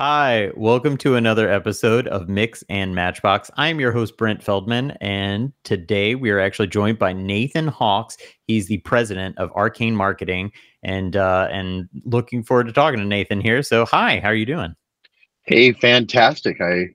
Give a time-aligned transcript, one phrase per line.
[0.00, 3.50] Hi, welcome to another episode of Mix and Matchbox.
[3.56, 8.16] I'm your host, Brent Feldman, and today we are actually joined by Nathan Hawkes.
[8.44, 10.52] He's the president of Arcane Marketing,
[10.84, 13.60] and uh, and looking forward to talking to Nathan here.
[13.64, 14.72] So, hi, how are you doing?
[15.42, 16.60] Hey, fantastic!
[16.60, 16.90] I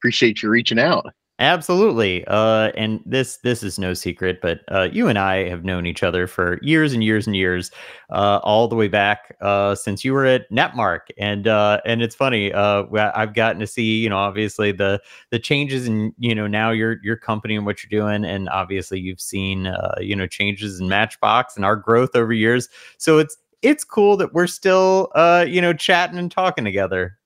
[0.00, 1.14] appreciate you reaching out.
[1.42, 2.24] Absolutely.
[2.28, 6.04] Uh, and this this is no secret, but uh, you and I have known each
[6.04, 7.72] other for years and years and years,
[8.10, 11.00] uh, all the way back uh, since you were at Netmark.
[11.18, 12.52] And uh, and it's funny.
[12.52, 12.84] Uh,
[13.16, 16.98] I've gotten to see, you know, obviously the the changes in you know now your
[17.02, 19.68] your company and what you're doing, and obviously you've seen
[20.00, 22.68] you know changes in Matchbox and our growth over years.
[22.98, 25.10] So it's it's cool that we're still
[25.48, 27.18] you know chatting and talking together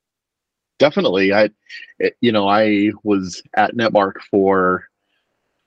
[0.78, 1.32] definitely.
[1.32, 1.50] I,
[2.20, 4.88] you know, I was at Netmark for,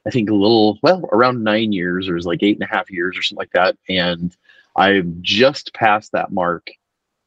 [0.06, 2.74] I think a little, well, around nine years, or it was like eight and a
[2.74, 3.78] half years or something like that.
[3.88, 4.36] And
[4.76, 6.70] I've just passed that mark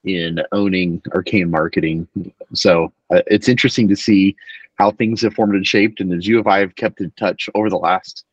[0.05, 2.09] in owning arcane marketing.
[2.55, 4.35] So uh, it's interesting to see
[4.77, 6.01] how things have formed and shaped.
[6.01, 8.25] And as you and I have kept in touch over the last,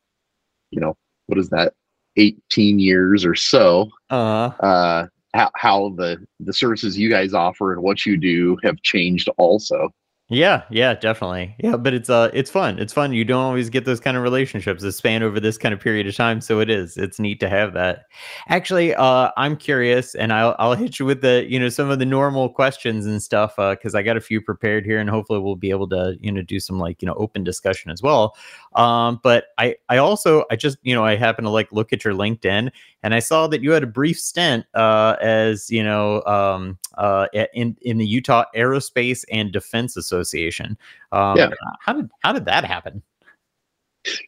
[0.70, 1.74] you know, what is that,
[2.16, 4.66] 18 years or so, uh-huh.
[4.66, 9.90] uh, how, the the services you guys offer and what you do have changed also
[10.32, 11.56] yeah, yeah, definitely.
[11.58, 12.78] Yeah, but it's uh it's fun.
[12.78, 13.12] It's fun.
[13.12, 16.06] You don't always get those kind of relationships that span over this kind of period
[16.06, 16.96] of time, so it is.
[16.96, 18.04] It's neat to have that.
[18.46, 21.98] Actually, uh I'm curious and I'll I'll hit you with the, you know, some of
[21.98, 25.40] the normal questions and stuff uh cuz I got a few prepared here and hopefully
[25.40, 28.36] we'll be able to, you know, do some like, you know, open discussion as well.
[28.76, 32.04] Um but I I also I just, you know, I happen to like look at
[32.04, 32.70] your LinkedIn
[33.02, 37.26] and I saw that you had a brief stint uh as, you know, um uh
[37.52, 40.76] in in the Utah Aerospace and Defense Association Association.
[41.12, 41.50] Um, yeah.
[41.80, 43.02] How did how did that happen?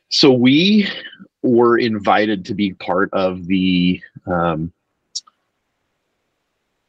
[0.09, 0.89] So we
[1.43, 4.73] were invited to be part of the um,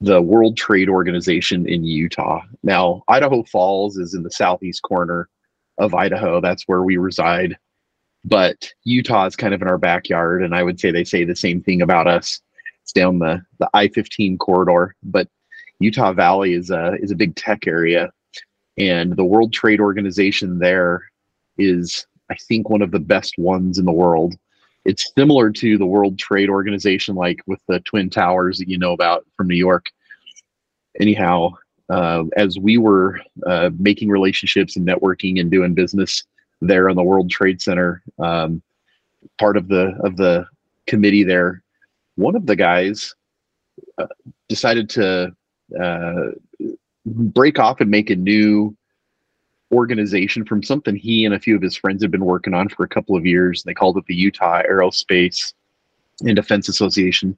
[0.02, 2.42] the World Trade Organization in Utah.
[2.62, 5.30] Now, Idaho Falls is in the southeast corner
[5.78, 6.42] of Idaho.
[6.42, 7.58] That's where we reside.
[8.26, 11.36] But Utah is kind of in our backyard, and I would say they say the
[11.36, 12.42] same thing about us.
[12.82, 15.28] It's down the the I fifteen corridor, but
[15.80, 18.12] Utah Valley is a is a big tech area,
[18.78, 21.04] and the World Trade Organization there
[21.58, 24.36] is, I think, one of the best ones in the world.
[24.86, 28.94] It's similar to the World Trade Organization, like with the Twin Towers that you know
[28.94, 29.86] about from New York.
[31.00, 31.52] Anyhow,
[31.90, 36.24] uh, as we were uh, making relationships and networking and doing business
[36.62, 38.62] there on the World Trade Center, um,
[39.40, 40.46] part of the of the
[40.88, 41.64] committee there,
[42.16, 43.14] one of the guys
[43.98, 44.08] uh,
[44.50, 45.34] decided to
[45.80, 46.32] uh,
[47.06, 48.76] break off and make a new
[49.72, 52.84] organization from something he and a few of his friends had been working on for
[52.84, 53.64] a couple of years.
[53.64, 55.54] They called it the Utah Aerospace
[56.22, 57.38] and Defense Association.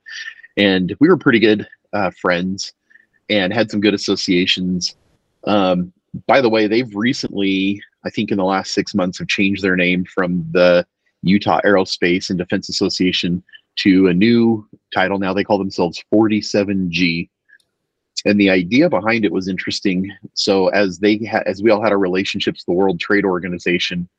[0.58, 2.74] And we were pretty good uh, friends
[3.30, 4.96] and had some good associations.
[5.46, 5.94] Um,
[6.28, 9.76] by the way, they've recently, I think in the last six months, have changed their
[9.76, 10.86] name from the
[11.24, 13.44] Utah Aerospace and Defense Association
[13.78, 15.20] to a new title.
[15.20, 17.30] Now they call themselves 47G
[18.26, 20.12] and the idea behind it was interesting.
[20.34, 24.10] So as they ha- as we all had our relationships, the World Trade Organization,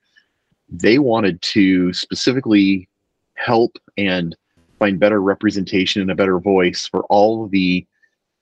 [0.68, 2.88] they wanted to specifically
[3.34, 4.36] help and
[4.78, 7.86] find better representation and a better voice for all the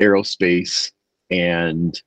[0.00, 0.90] aerospace
[1.30, 2.02] and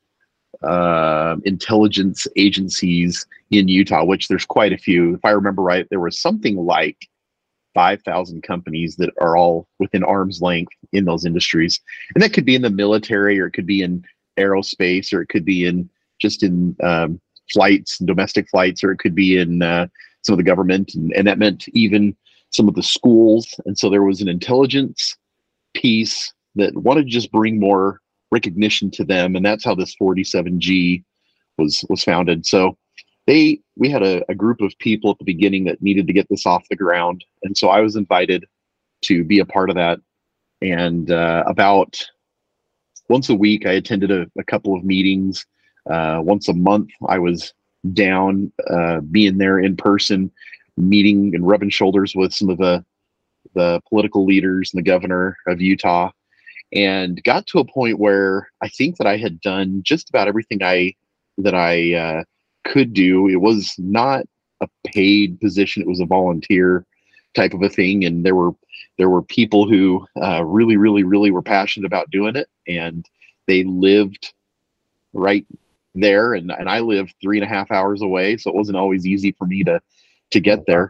[0.63, 5.15] uh, intelligence agencies in Utah, which there's quite a few.
[5.15, 7.07] If I remember right, there was something like
[7.77, 11.79] 5,000 companies that are all within arm's length in those industries.
[12.15, 14.03] And that could be in the military, or it could be in
[14.39, 15.87] aerospace, or it could be in
[16.19, 17.21] just in um,
[17.53, 19.85] flights, domestic flights, or it could be in uh,
[20.23, 20.95] some of the government.
[20.95, 22.17] And, and that meant even
[22.49, 23.47] some of the schools.
[23.67, 25.15] And so there was an intelligence
[25.75, 28.01] piece that wanted to just bring more
[28.31, 29.35] recognition to them.
[29.35, 31.03] And that's how this 47G
[31.59, 32.47] was was founded.
[32.47, 32.75] So
[33.27, 36.27] they we had a, a group of people at the beginning that needed to get
[36.29, 37.23] this off the ground.
[37.43, 38.45] And so i was invited
[39.03, 39.99] to be a part of that.
[40.61, 42.01] And uh, about
[43.09, 45.45] once a week i attended a, a couple of meetings.
[45.89, 47.53] Uh, once a month i was
[47.93, 50.31] down uh, being there in person
[50.75, 52.83] meeting and rubbing shoulders with some of the
[53.53, 56.11] the political leaders and the governor of utah.
[56.73, 60.63] And got to a point where i think that i had done just about everything
[60.63, 60.93] i
[61.37, 62.23] that i uh,
[62.67, 63.27] could do.
[63.27, 64.25] It was not
[64.61, 66.85] a paid position; it was a volunteer
[67.35, 68.53] type of a thing, and there were
[68.97, 73.05] there were people who uh, really, really, really were passionate about doing it, and
[73.47, 74.33] they lived
[75.13, 75.45] right
[75.95, 79.05] there, and and I lived three and a half hours away, so it wasn't always
[79.05, 79.79] easy for me to
[80.31, 80.89] to get there.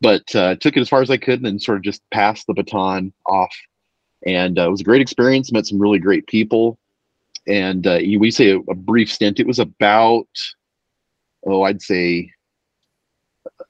[0.00, 2.46] But uh, took it as far as I could, and then sort of just passed
[2.46, 3.54] the baton off.
[4.26, 5.52] And uh, it was a great experience.
[5.52, 6.78] Met some really great people,
[7.46, 9.40] and uh, we say a, a brief stint.
[9.40, 10.28] It was about
[11.46, 12.30] oh, I'd say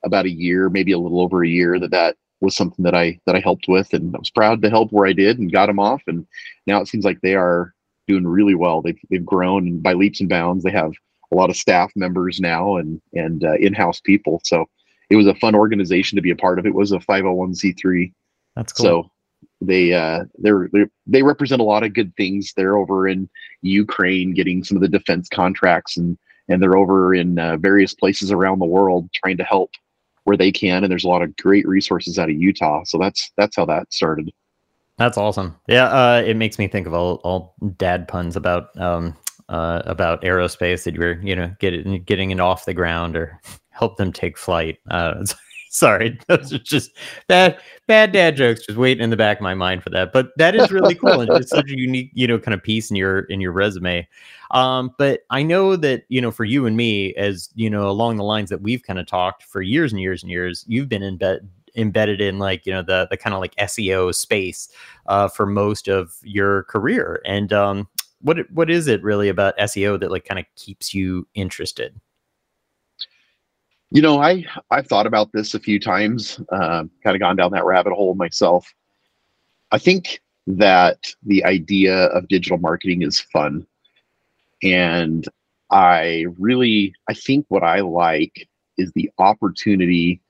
[0.04, 3.18] about a year, maybe a little over a year that that was something that I
[3.26, 5.66] that I helped with, and I was proud to help where I did and got
[5.66, 6.02] them off.
[6.06, 6.26] And
[6.66, 7.74] now it seems like they are
[8.06, 8.82] doing really well.
[8.82, 10.64] They've they've grown by leaps and bounds.
[10.64, 10.92] They have
[11.32, 14.40] a lot of staff members now and and uh, in-house people.
[14.44, 14.66] So
[15.10, 16.66] it was a fun organization to be a part of.
[16.66, 18.12] It was a 501c3.
[18.56, 18.84] That's cool.
[18.84, 19.10] So
[19.60, 22.52] they uh they're, they're they represent a lot of good things.
[22.56, 23.28] They're over in
[23.62, 26.16] Ukraine getting some of the defense contracts and
[26.48, 29.70] and they're over in uh, various places around the world trying to help
[30.24, 32.82] where they can and there's a lot of great resources out of Utah.
[32.84, 34.30] So that's that's how that started.
[34.98, 35.56] That's awesome.
[35.68, 39.16] Yeah, uh, it makes me think of all, all dad puns about um,
[39.48, 43.40] uh, about aerospace that you were, you know, getting getting it off the ground or
[43.70, 44.78] help them take flight.
[44.90, 45.24] Uh,
[45.70, 46.92] sorry, those are just
[47.26, 48.66] bad bad dad jokes.
[48.66, 50.12] Just waiting in the back of my mind for that.
[50.12, 52.90] But that is really cool and it's such a unique, you know, kind of piece
[52.90, 54.06] in your in your resume.
[54.50, 58.16] Um, but I know that you know, for you and me, as you know, along
[58.16, 61.02] the lines that we've kind of talked for years and years and years, you've been
[61.02, 64.68] in bed embedded in like you know the the kind of like SEO space
[65.06, 67.20] uh, for most of your career.
[67.24, 67.88] And um,
[68.22, 72.00] what what is it really about SEO that like kind of keeps you interested?
[73.90, 77.52] You know, I I've thought about this a few times, uh, kind of gone down
[77.52, 78.72] that rabbit hole myself.
[79.72, 83.66] I think that the idea of digital marketing is fun,
[84.62, 85.26] and
[85.70, 88.46] I really I think what I like
[88.76, 90.20] is the opportunity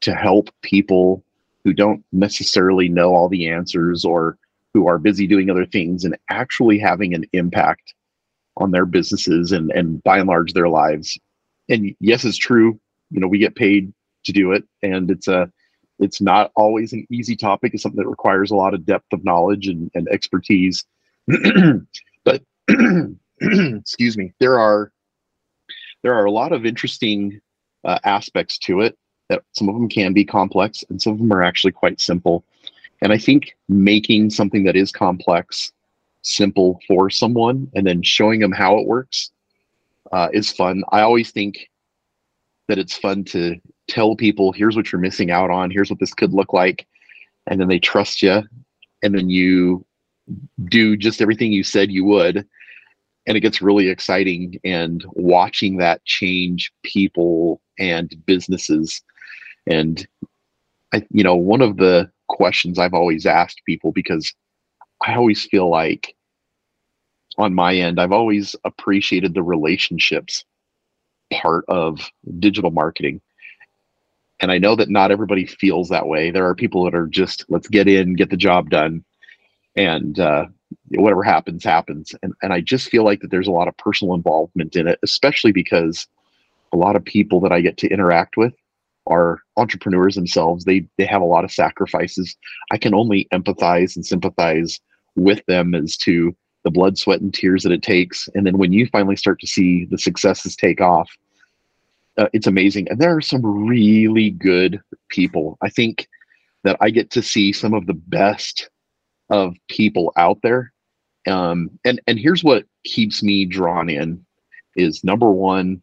[0.00, 1.22] to help people
[1.64, 4.38] who don't necessarily know all the answers or
[4.72, 7.92] who are busy doing other things and actually having an impact
[8.56, 11.18] on their businesses and and by and large their lives
[11.68, 12.78] and yes it's true.
[13.10, 13.92] You know we get paid
[14.24, 15.50] to do it and it's a
[15.98, 17.74] it's not always an easy topic.
[17.74, 20.84] It's something that requires a lot of depth of knowledge and, and expertise.
[22.24, 22.42] But
[23.40, 24.92] excuse me there are
[26.02, 27.40] there are a lot of interesting
[27.84, 28.98] uh, aspects to it
[29.28, 32.44] that some of them can be complex and some of them are actually quite simple.
[33.00, 35.72] And I think making something that is complex
[36.22, 39.30] simple for someone and then showing them how it works
[40.12, 40.82] uh, is fun.
[40.92, 41.68] I always think
[42.68, 43.56] that it's fun to
[43.88, 46.86] tell people, here's what you're missing out on, here's what this could look like.
[47.46, 48.42] And then they trust you.
[49.02, 49.86] And then you
[50.66, 52.46] do just everything you said you would.
[53.26, 59.02] And it gets really exciting and watching that change people and businesses.
[59.66, 60.06] And
[60.94, 64.32] I, you know, one of the questions I've always asked people because
[65.06, 66.14] I always feel like
[67.38, 70.44] on my end, I've always appreciated the relationships
[71.32, 73.20] part of digital marketing.
[74.40, 76.30] And I know that not everybody feels that way.
[76.30, 79.04] There are people that are just, let's get in, get the job done,
[79.76, 80.46] and uh,
[80.90, 82.14] whatever happens, happens.
[82.22, 84.98] And, and I just feel like that there's a lot of personal involvement in it,
[85.02, 86.06] especially because
[86.72, 88.54] a lot of people that I get to interact with
[89.06, 90.64] are entrepreneurs themselves.
[90.64, 92.36] They they have a lot of sacrifices.
[92.70, 94.80] I can only empathize and sympathize
[95.16, 96.36] with them as to
[96.68, 98.28] the blood, sweat, and tears that it takes.
[98.34, 101.10] And then when you finally start to see the successes take off,
[102.18, 102.88] uh, it's amazing.
[102.90, 105.56] And there are some really good people.
[105.62, 106.08] I think
[106.64, 108.68] that I get to see some of the best
[109.30, 110.72] of people out there.
[111.26, 114.24] Um, and and here's what keeps me drawn in
[114.76, 115.82] is number one,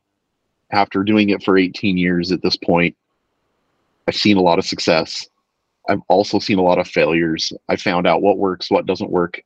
[0.71, 2.95] after doing it for 18 years at this point,
[4.07, 5.27] I've seen a lot of success.
[5.89, 7.51] I've also seen a lot of failures.
[7.69, 9.41] I found out what works, what doesn't work.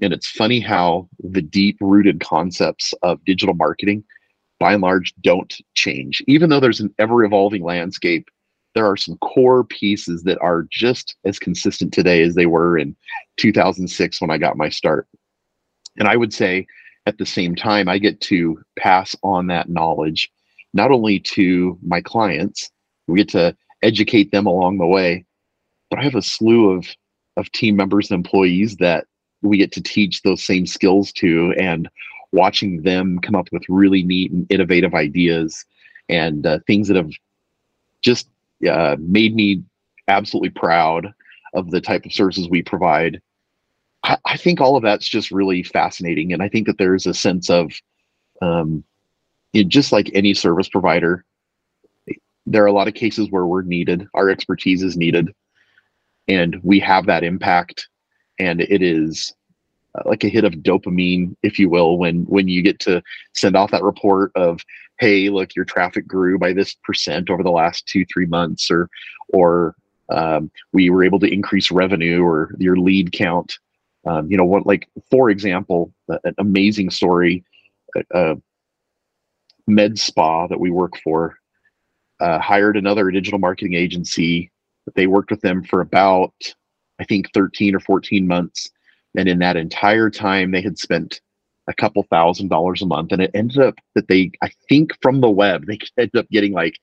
[0.00, 4.04] And it's funny how the deep rooted concepts of digital marketing,
[4.58, 6.22] by and large, don't change.
[6.26, 8.28] Even though there's an ever evolving landscape,
[8.74, 12.96] there are some core pieces that are just as consistent today as they were in
[13.36, 15.06] 2006 when I got my start.
[15.98, 16.66] And I would say
[17.06, 20.30] at the same time, I get to pass on that knowledge
[20.74, 22.70] not only to my clients,
[23.06, 25.24] we get to educate them along the way.
[25.90, 26.86] But I have a slew of
[27.38, 29.06] of team members and employees that
[29.42, 31.88] we get to teach those same skills to and
[32.32, 35.64] watching them come up with really neat and innovative ideas
[36.08, 37.10] and uh, things that have
[38.00, 38.28] just
[38.68, 39.62] uh, made me
[40.08, 41.12] absolutely proud
[41.54, 43.20] of the type of services we provide.
[44.02, 46.32] I, I, think all of that's just really fascinating.
[46.32, 47.72] And I think that there's a sense of,
[48.40, 48.82] um,
[49.52, 51.24] it, just like any service provider,
[52.46, 55.32] there are a lot of cases where we're needed, our expertise is needed,
[56.26, 57.88] and we have that impact.
[58.38, 59.34] And it is
[59.94, 63.02] uh, like a hit of dopamine, if you will, when when you get to
[63.34, 64.60] send off that report of,
[65.00, 68.88] hey, look, your traffic grew by this percent over the last two three months, or
[69.28, 69.74] or
[70.08, 73.58] um, we were able to increase revenue, or your lead count
[74.06, 74.66] Um, you know what?
[74.66, 77.44] Like for example, an amazing story.
[78.12, 78.36] A,
[79.68, 81.38] med spa that we work for
[82.20, 84.50] uh, hired another digital marketing agency.
[84.94, 86.34] They worked with them for about,
[87.00, 88.70] I think, 13 or 14 months.
[89.16, 91.20] And in that entire time, they had spent
[91.68, 93.12] a couple thousand dollars a month.
[93.12, 96.52] And it ended up that they, I think from the web, they ended up getting
[96.52, 96.78] like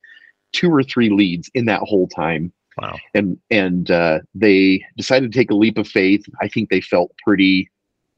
[0.53, 2.51] two or three leads in that whole time.
[2.77, 2.97] Wow.
[3.13, 6.23] And and uh, they decided to take a leap of faith.
[6.41, 7.69] I think they felt pretty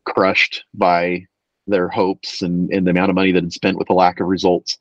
[0.05, 1.25] crushed by
[1.67, 4.27] their hopes and, and the amount of money that had spent with the lack of
[4.27, 4.77] results.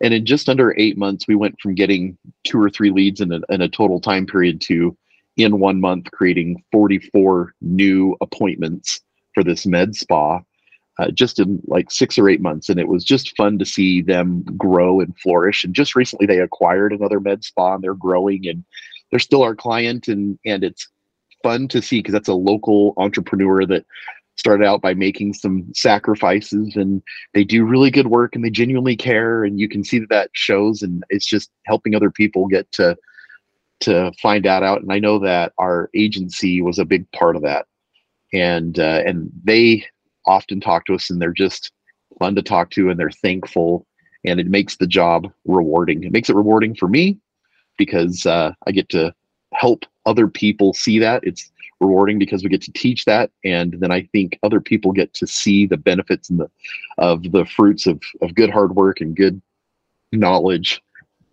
[0.00, 3.32] And in just under eight months, we went from getting two or three leads in
[3.32, 4.96] a, in a total time period to
[5.36, 9.00] in one month creating 44 new appointments
[9.34, 10.40] for this med spa
[10.98, 12.68] uh, just in like six or eight months.
[12.68, 15.64] And it was just fun to see them grow and flourish.
[15.64, 18.64] And just recently, they acquired another med spa and they're growing and
[19.10, 20.08] they're still our client.
[20.08, 20.88] And, and it's
[21.42, 23.84] fun to see because that's a local entrepreneur that
[24.36, 27.02] started out by making some sacrifices and
[27.34, 30.28] they do really good work and they genuinely care and you can see that that
[30.32, 32.96] shows and it's just helping other people get to
[33.84, 34.82] to find that out.
[34.82, 37.66] And i know that our agency was a big part of that.
[38.32, 39.86] And uh, and they
[40.26, 41.72] often talk to us and they're just
[42.18, 43.86] fun to talk to and they're thankful.
[44.24, 46.04] And it makes the job rewarding.
[46.04, 47.18] It makes it rewarding for me
[47.76, 49.14] because uh, i get to
[49.52, 51.22] help other people see that.
[51.24, 51.50] It's
[51.80, 53.30] rewarding because we get to teach that.
[53.44, 56.50] And then i think other people get to see the benefits and the
[56.98, 59.40] of the fruits of of good hard work and good
[60.12, 60.82] knowledge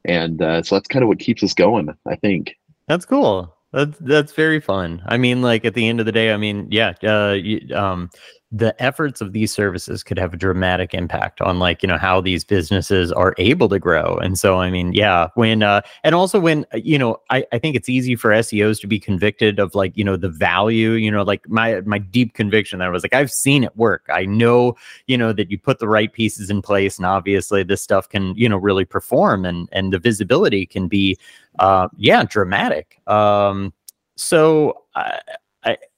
[0.05, 2.55] and uh, so that's kind of what keeps us going i think.
[2.87, 3.55] That's cool.
[3.71, 5.01] That's that's very fun.
[5.05, 8.09] I mean like at the end of the day i mean yeah uh, you, um
[8.51, 12.19] the efforts of these services could have a dramatic impact on like you know how
[12.19, 14.17] these businesses are able to grow.
[14.17, 17.59] And so i mean yeah when uh and also when uh, you know i i
[17.59, 21.11] think it's easy for seos to be convicted of like you know the value you
[21.11, 24.05] know like my my deep conviction that was like i've seen it work.
[24.09, 24.75] I know
[25.07, 28.33] you know that you put the right pieces in place and obviously this stuff can
[28.35, 31.17] you know really perform and and the visibility can be
[31.59, 33.01] uh yeah dramatic.
[33.07, 33.73] Um
[34.15, 35.35] so I, I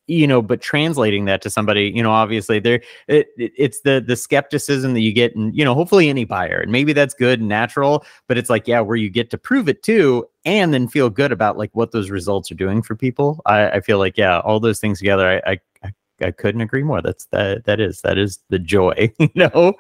[0.08, 4.04] you know but translating that to somebody you know obviously there it, it, it's the
[4.06, 7.40] the skepticism that you get and you know hopefully any buyer and maybe that's good
[7.40, 10.88] and natural but it's like yeah where you get to prove it too and then
[10.88, 14.18] feel good about like what those results are doing for people i, I feel like
[14.18, 15.92] yeah all those things together I, I
[16.22, 19.74] i couldn't agree more that's that that is that is the joy you know?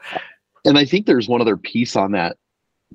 [0.65, 2.37] And i think there's one other piece on that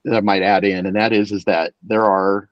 [0.05, 2.49] that i might add in and that is is that there are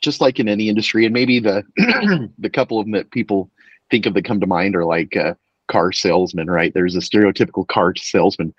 [0.00, 1.64] just like in any industry and maybe the
[2.38, 3.50] the couple of that people
[3.90, 5.34] think of that come to mind are like uh,
[5.68, 6.72] car salesmen, right?
[6.74, 8.54] There's a stereotypical car salesman.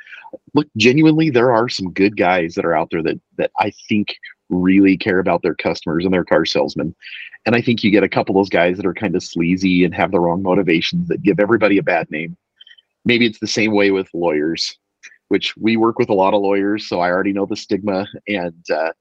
[0.54, 4.16] Look, genuinely, there are some good guys that are out there that that I think
[4.50, 6.96] really care about their customers and their car salesmen.
[7.46, 9.84] And I think you get a couple of those guys that are kind of sleazy
[9.84, 12.36] and have the wrong motivations that give everybody a bad name.
[13.06, 14.78] Maybe it's the same way with lawyers,
[15.30, 18.08] which we work with a lot of lawyers, so I already know the stigma.
[18.28, 18.92] And uh,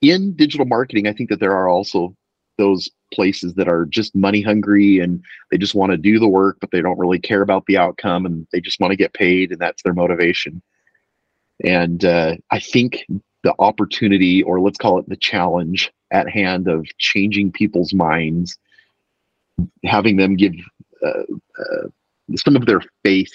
[0.00, 2.16] in digital marketing, I think that there are also
[2.58, 6.56] those places that are just money hungry and they just want to do the work
[6.60, 9.50] but they don't really care about the outcome and they just want to get paid
[9.52, 10.62] and that's their motivation.
[11.64, 13.04] And uh, i think
[13.42, 18.58] the opportunity or let's call it the challenge at hand of changing people's minds
[19.84, 20.54] having them give
[21.04, 21.22] uh,
[21.58, 21.88] uh,
[22.36, 23.32] some of their faith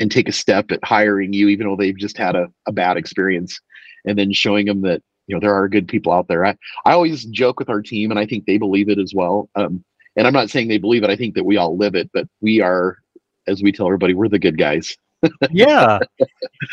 [0.00, 2.96] and take a step at hiring you even though they've just had a, a bad
[2.96, 3.60] experience
[4.04, 6.44] and then showing them that you know there are good people out there.
[6.44, 9.48] I, I always joke with our team, and I think they believe it as well.
[9.54, 9.84] Um,
[10.16, 11.10] and I'm not saying they believe it.
[11.10, 12.98] I think that we all live it, but we are,
[13.46, 14.96] as we tell everybody, we're the good guys.
[15.50, 15.98] yeah,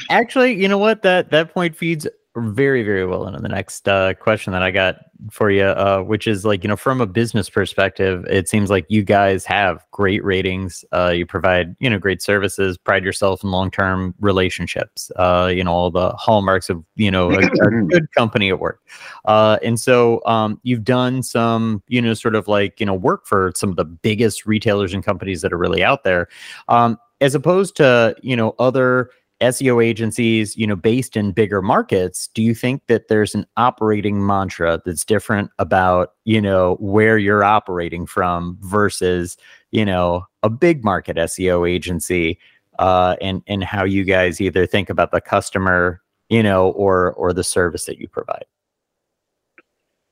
[0.10, 4.14] actually, you know what that that point feeds very very well into the next uh,
[4.14, 4.96] question that I got
[5.30, 8.86] for you, uh, which is like you know from a business perspective, it seems like
[8.88, 10.86] you guys have great ratings.
[10.94, 15.12] Uh, you provide you know great services, pride yourself in long term relationships.
[15.18, 18.82] Uh, you know all the hallmarks of you know a, a good company at work.
[19.26, 23.26] Uh, and so um, you've done some you know sort of like you know work
[23.26, 26.30] for some of the biggest retailers and companies that are really out there,
[26.70, 29.10] um, as opposed to you know other
[29.42, 34.26] SEO agencies, you know, based in bigger markets, do you think that there's an operating
[34.26, 39.38] mantra that's different about, you know, where you're operating from versus,
[39.72, 42.38] you know, a big market SEO agency
[42.80, 47.34] uh, and and how you guys either think about the customer, you know, or or
[47.34, 48.46] the service that you provide?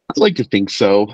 [0.10, 1.08] I'd like to think so,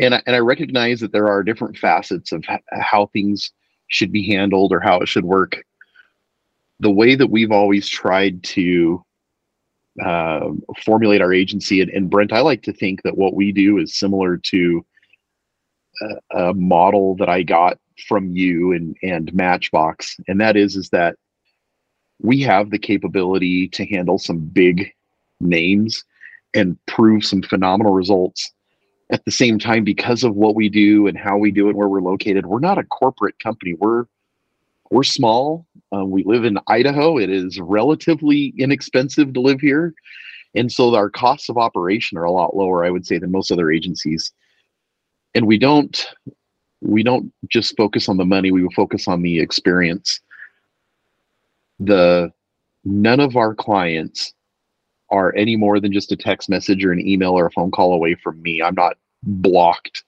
[0.00, 3.52] and I, and I recognize that there are different facets of how things
[3.88, 5.64] should be handled or how it should work
[6.80, 9.04] the way that we've always tried to
[10.02, 10.48] uh,
[10.84, 13.94] formulate our agency, and, and, Brent, I like to think that what we do is
[13.94, 14.84] similar to
[16.00, 17.78] a, a model that I got
[18.08, 21.16] from you and and Matchbox, and that is is that
[22.20, 24.92] we have the capability to handle some big
[25.40, 26.04] names
[26.54, 28.50] and prove some phenomenal results.
[29.10, 31.88] At the same time because of what we do and how we do it where
[31.88, 33.74] we're located we're not a corporate company.
[33.74, 34.06] We're
[34.90, 37.18] we're small uh, we live in idaho.
[37.18, 39.94] It is relatively inexpensive to live here.
[40.54, 43.50] And so our costs of operation are a lot lower i would say than most
[43.50, 44.32] other agencies.
[45.34, 46.06] And we don't
[46.80, 48.52] we don't just focus on the money.
[48.52, 50.20] We will focus on the experience.
[51.80, 52.30] The
[52.84, 54.34] none of our clients
[55.10, 57.94] are any more than just a text message or an email or a phone call
[57.94, 58.62] away from me.
[58.62, 60.04] I'm not blocked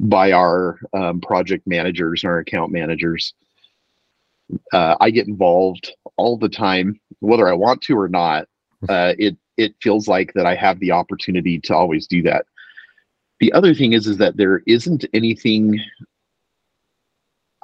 [0.00, 3.34] by our um, project managers and our account managers.
[4.72, 8.48] Uh, I get involved all the time, whether I want to or not.
[8.88, 12.46] Uh, it it feels like that I have the opportunity to always do that.
[13.40, 15.80] The other thing is is that there isn't anything.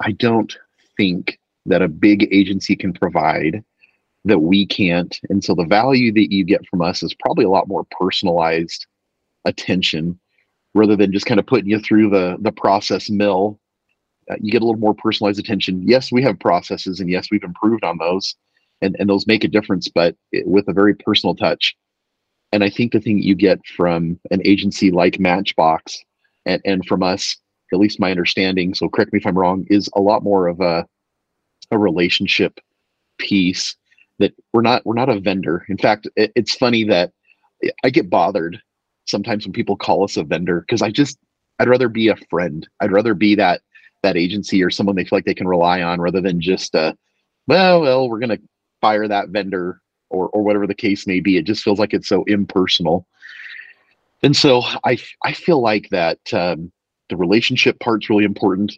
[0.01, 0.55] I don't
[0.97, 3.63] think that a big agency can provide
[4.25, 5.19] that we can't.
[5.29, 8.85] And so the value that you get from us is probably a lot more personalized
[9.45, 10.19] attention
[10.73, 13.59] rather than just kind of putting you through the the process mill.
[14.29, 15.81] Uh, you get a little more personalized attention.
[15.87, 18.35] Yes, we have processes and yes, we've improved on those
[18.81, 21.75] and, and those make a difference, but it, with a very personal touch.
[22.51, 25.97] And I think the thing you get from an agency like Matchbox
[26.45, 27.37] and, and from us,
[27.71, 30.59] at least my understanding, so correct me if I'm wrong, is a lot more of
[30.59, 30.87] a
[31.71, 32.59] a relationship
[33.19, 33.75] piece
[34.17, 35.65] that we're not we're not a vendor.
[35.69, 37.11] In fact, it, it's funny that
[37.83, 38.59] I get bothered
[39.05, 41.17] sometimes when people call us a vendor because I just
[41.59, 42.67] I'd rather be a friend.
[42.79, 43.61] I'd rather be that
[44.03, 46.93] that agency or someone they feel like they can rely on rather than just uh
[47.47, 48.37] well well we're gonna
[48.81, 51.37] fire that vendor or or whatever the case may be.
[51.37, 53.07] It just feels like it's so impersonal.
[54.23, 56.71] And so I I feel like that um,
[57.09, 58.77] the relationship part's really important,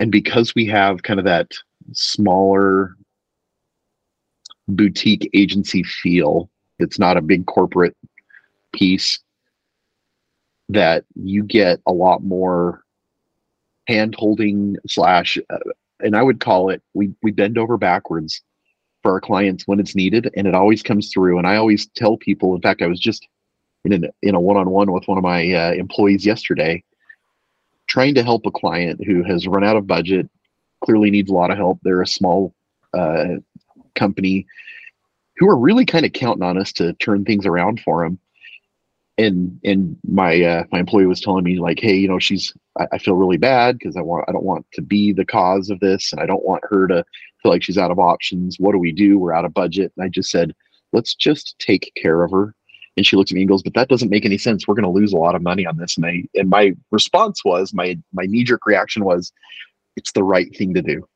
[0.00, 1.52] and because we have kind of that
[1.92, 2.96] smaller
[4.68, 6.50] boutique agency feel.
[6.78, 7.96] It's not a big corporate
[8.72, 9.20] piece
[10.70, 12.83] that you get a lot more
[13.86, 15.58] hand holding slash uh,
[16.00, 18.42] and i would call it we we bend over backwards
[19.02, 22.16] for our clients when it's needed and it always comes through and i always tell
[22.16, 23.26] people in fact i was just
[23.84, 26.82] in, an, in a one-on-one with one of my uh, employees yesterday
[27.86, 30.28] trying to help a client who has run out of budget
[30.82, 32.54] clearly needs a lot of help they're a small
[32.94, 33.34] uh,
[33.94, 34.46] company
[35.36, 38.18] who are really kind of counting on us to turn things around for them.
[39.16, 42.86] And and my uh, my employee was telling me like, hey, you know, she's I,
[42.94, 45.78] I feel really bad because I want I don't want to be the cause of
[45.80, 47.04] this, and I don't want her to
[47.42, 48.58] feel like she's out of options.
[48.58, 49.18] What do we do?
[49.18, 49.92] We're out of budget.
[49.96, 50.54] And I just said,
[50.92, 52.54] let's just take care of her.
[52.96, 54.66] And she looks at me and goes, but that doesn't make any sense.
[54.66, 55.96] We're going to lose a lot of money on this.
[55.96, 59.32] And I and my response was my my knee jerk reaction was,
[59.96, 61.06] it's the right thing to do,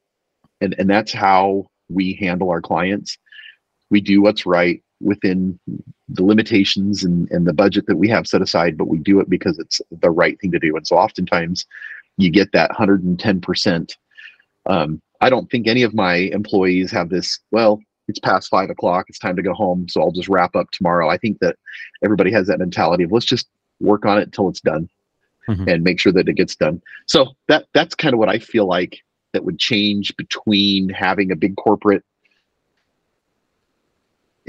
[0.61, 3.17] and and that's how we handle our clients.
[3.91, 5.59] We do what's right within
[6.09, 9.29] the limitations and, and the budget that we have set aside, but we do it
[9.29, 10.77] because it's the right thing to do.
[10.77, 11.67] And so oftentimes
[12.17, 13.97] you get that 110%.
[14.67, 19.07] Um, I don't think any of my employees have this, well, it's past five o'clock,
[19.09, 21.11] it's time to go home, so I'll just wrap up tomorrow.
[21.11, 21.57] I think that
[22.03, 23.49] everybody has that mentality of let's just
[23.81, 24.89] work on it until it's done
[25.49, 25.69] mm-hmm.
[25.69, 26.81] and make sure that it gets done.
[27.07, 28.99] So that that's kind of what I feel like
[29.33, 32.03] that would change between having a big corporate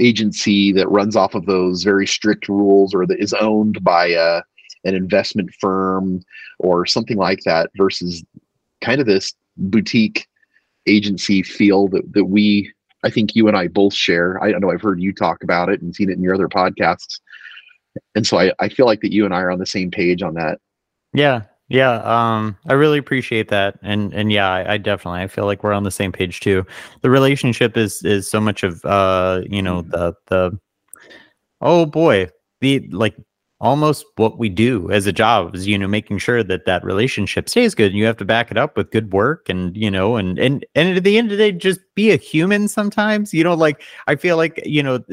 [0.00, 4.42] agency that runs off of those very strict rules or that is owned by a,
[4.84, 6.22] an investment firm
[6.58, 8.24] or something like that versus
[8.80, 10.26] kind of this boutique
[10.86, 12.72] agency feel that, that we
[13.04, 14.42] i think you and i both share.
[14.42, 17.20] I know i've heard you talk about it and seen it in your other podcasts.
[18.14, 20.22] And so I, I feel like that you and i are on the same page
[20.22, 20.58] on that.
[21.12, 25.46] Yeah yeah, um, I really appreciate that, and and yeah, I, I, definitely I feel
[25.46, 26.66] like we're on the same page too.
[27.02, 29.90] The relationship is is so much of uh, you know, mm-hmm.
[29.90, 30.58] the the
[31.60, 32.28] oh boy,
[32.60, 33.14] the like
[33.60, 37.48] almost what we do as a job is you know making sure that that relationship
[37.48, 40.16] stays good and you have to back it up with good work and you know
[40.16, 43.44] and and and at the end of the day just be a human sometimes you
[43.44, 45.04] know like i feel like you know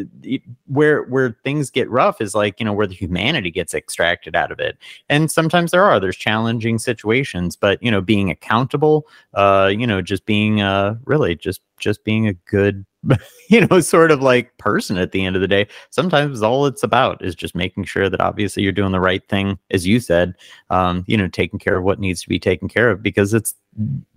[0.67, 4.53] where where things get rough is like you know where the humanity gets extracted out
[4.53, 4.77] of it
[5.09, 10.01] and sometimes there are there's challenging situations but you know being accountable uh you know
[10.01, 12.85] just being uh really just just being a good
[13.49, 15.67] you know, sort of like person at the end of the day.
[15.91, 19.57] Sometimes all it's about is just making sure that obviously you're doing the right thing,
[19.71, 20.35] as you said,
[20.69, 23.55] um, you know, taking care of what needs to be taken care of because it's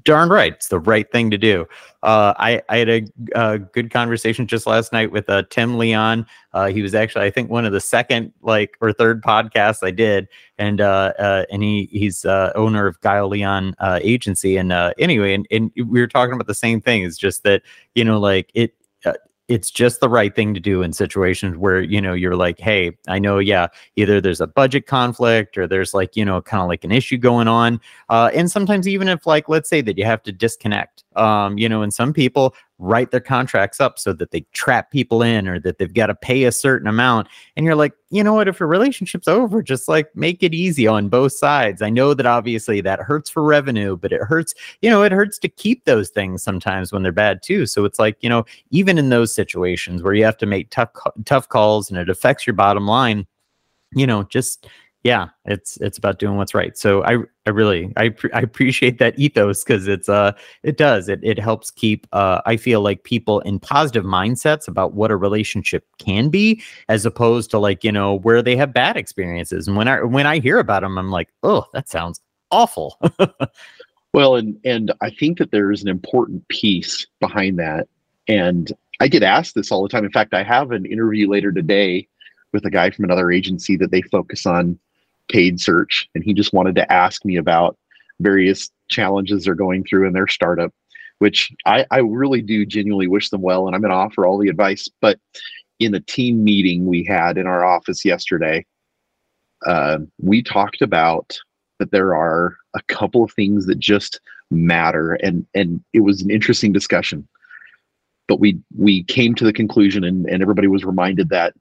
[0.05, 1.67] darn right it's the right thing to do.
[2.03, 3.03] Uh, I, I had a,
[3.35, 6.27] a, good conversation just last night with uh, tim leon.
[6.55, 9.91] Uh, he was actually i think one of the second like or third podcasts i
[9.91, 10.29] did.
[10.57, 14.57] And uh, uh, and he he's uh, owner of guile leon agency.
[14.57, 17.03] And anyway and, and we were talking about the same thing.
[17.03, 17.63] It's just that
[17.95, 18.75] you know like it
[19.51, 22.97] it's just the right thing to do in situations where you know you're like hey
[23.09, 26.69] i know yeah either there's a budget conflict or there's like you know kind of
[26.69, 27.81] like an issue going on.
[28.09, 31.69] Uh, and sometimes even if like let's say that you have to disconnect um, you
[31.69, 35.61] know and some people write their contracts up so that they trap people in or
[35.61, 37.29] that they've got to pay a certain amount.
[37.55, 38.49] And you're like, you know what?
[38.49, 41.83] If a relationship's over, just like make it easy on both sides.
[41.83, 45.39] I know that obviously that hurts for revenue, but it hurts, you know, it hurts
[45.41, 47.67] to keep those things sometimes when they're bad too.
[47.67, 50.91] So it's like, you know, even in those situations where you have to make tough,
[51.27, 53.27] tough calls and it affects your bottom line,
[53.93, 54.67] you know, just
[55.03, 56.77] yeah, it's it's about doing what's right.
[56.77, 60.33] So I I really I I appreciate that ethos because it's uh
[60.63, 64.93] it does it it helps keep uh I feel like people in positive mindsets about
[64.93, 68.99] what a relationship can be as opposed to like you know where they have bad
[68.99, 69.67] experiences.
[69.67, 72.99] And when I when I hear about them, I'm like, oh, that sounds awful.
[74.13, 77.89] well, and and I think that there is an important piece behind that,
[78.29, 80.05] and I get asked this all the time.
[80.05, 82.07] In fact, I have an interview later today
[82.53, 84.79] with a guy from another agency that they focus on
[85.31, 87.77] paid search and he just wanted to ask me about
[88.21, 90.73] various challenges they're going through in their startup
[91.19, 94.39] which I, I really do genuinely wish them well and i'm going to offer all
[94.39, 94.89] the advice.
[95.01, 95.19] But
[95.79, 98.67] in the team meeting we had in our office yesterday
[99.67, 101.39] uh, we talked about
[101.79, 106.31] that there are a couple of things that just matter and and it was an
[106.31, 107.27] interesting discussion.
[108.29, 111.55] But we we came to the conclusion and, and everybody was reminded that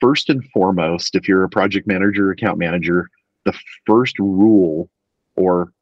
[0.00, 3.10] first and foremost, if you're a project manager, account manager,
[3.44, 3.54] the
[3.86, 4.88] first rule
[5.36, 5.72] or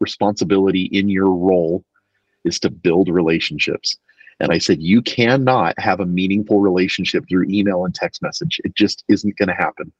[0.00, 1.84] responsibility in your role
[2.44, 3.96] is to build relationships.
[4.40, 8.60] And I said, you cannot have a meaningful relationship through email and text message.
[8.64, 9.92] It just isn't going to happen.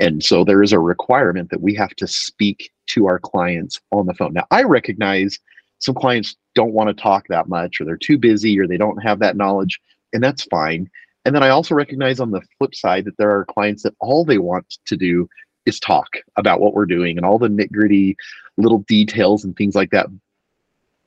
[0.00, 4.06] And so there is a requirement that we have to speak to our clients on
[4.06, 4.34] the phone.
[4.34, 5.38] Now, I recognize
[5.78, 9.02] some clients don't want to talk that much, or they're too busy, or they don't
[9.02, 9.80] have that knowledge,
[10.12, 10.90] and that's fine.
[11.24, 14.24] And then I also recognize on the flip side that there are clients that all
[14.24, 15.28] they want to do
[15.66, 18.16] is talk about what we're doing and all the nit gritty
[18.56, 20.06] little details and things like that.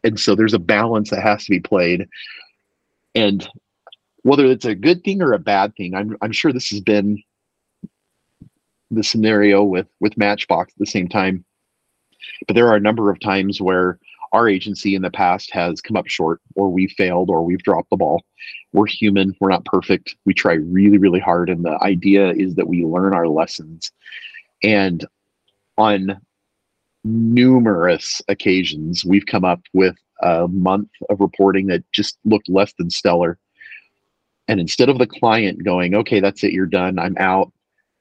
[0.04, 2.08] And so there's a balance that has to be played.
[3.14, 3.48] And
[4.24, 7.22] whether it's a good thing or a bad thing, I'm, I'm sure this has been
[8.92, 11.44] the scenario with, with Matchbox at the same time.
[12.48, 14.00] But there are a number of times where
[14.36, 17.90] our agency in the past has come up short or we've failed or we've dropped
[17.90, 18.22] the ball.
[18.74, 19.34] We're human.
[19.40, 20.18] We're not perfect.
[20.26, 23.92] We try really really hard and the idea is that we learn our lessons.
[24.62, 25.06] And
[25.78, 26.20] on
[27.06, 32.90] numerous occasions we've come up with a month of reporting that just looked less than
[32.90, 33.38] stellar.
[34.50, 37.52] And instead of the client going okay that's it you're done i'm out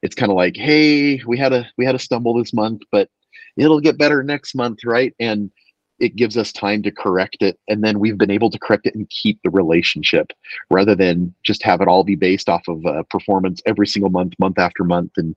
[0.03, 3.09] it's kind of like hey we had a we had a stumble this month but
[3.57, 5.13] it'll get better next month right?
[5.19, 5.49] And
[5.99, 8.95] it gives us time to correct it and then we've been able to correct it
[8.95, 10.31] and keep the relationship
[10.69, 14.33] rather than just have it all be based off of uh, performance every single month
[14.39, 15.35] month after month and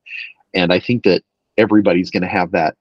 [0.53, 1.21] and i think that
[1.57, 2.75] everybody's going to have that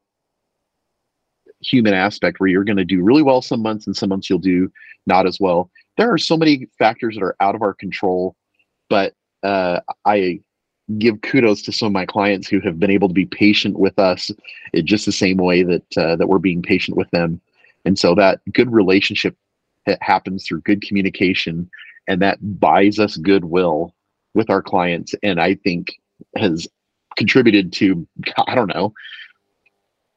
[1.60, 4.38] human aspect where you're going to do really well some months and some months you'll
[4.38, 4.70] do
[5.06, 5.68] not as well.
[5.96, 8.36] There are so many factors that are out of our control
[8.88, 10.40] but uh, i
[10.98, 13.98] give kudos to some of my clients who have been able to be patient with
[13.98, 14.30] us
[14.72, 17.40] in just the same way that uh, that we're being patient with them
[17.84, 19.36] and so that good relationship
[20.00, 21.70] happens through good communication
[22.06, 23.94] and that buys us goodwill
[24.34, 25.14] with our clients.
[25.22, 25.94] And I think
[26.36, 26.66] has
[27.16, 28.06] contributed to,
[28.46, 28.92] I don't know,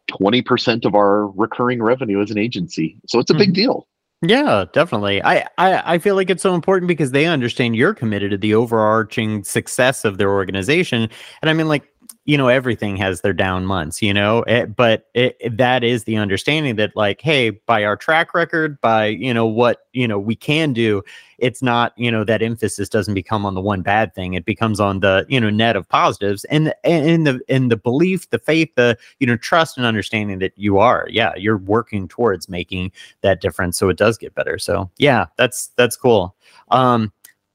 [0.09, 2.97] 20% of our recurring revenue as an agency.
[3.07, 3.53] So it's a big mm-hmm.
[3.53, 3.87] deal.
[4.23, 5.23] Yeah, definitely.
[5.23, 8.53] I, I I feel like it's so important because they understand you're committed to the
[8.53, 11.09] overarching success of their organization.
[11.41, 11.90] And I mean, like
[12.25, 14.43] you know everything has their down months you know?
[14.43, 18.79] It, eh, but it, that is the understanding that like hey by our track record
[18.81, 21.03] by you know what you know we can do
[21.41, 24.35] it's not you know that emphasis doesn't become on the one bad thing.
[24.35, 26.45] It becomes on the you know net of positives.
[26.45, 30.53] And in the in the belief the faith the you know trust and understanding that
[30.55, 34.57] you are yeah you're working towards making that difference so it does get better.
[34.57, 36.35] So yeah that's that's cool.
[36.69, 37.11] Um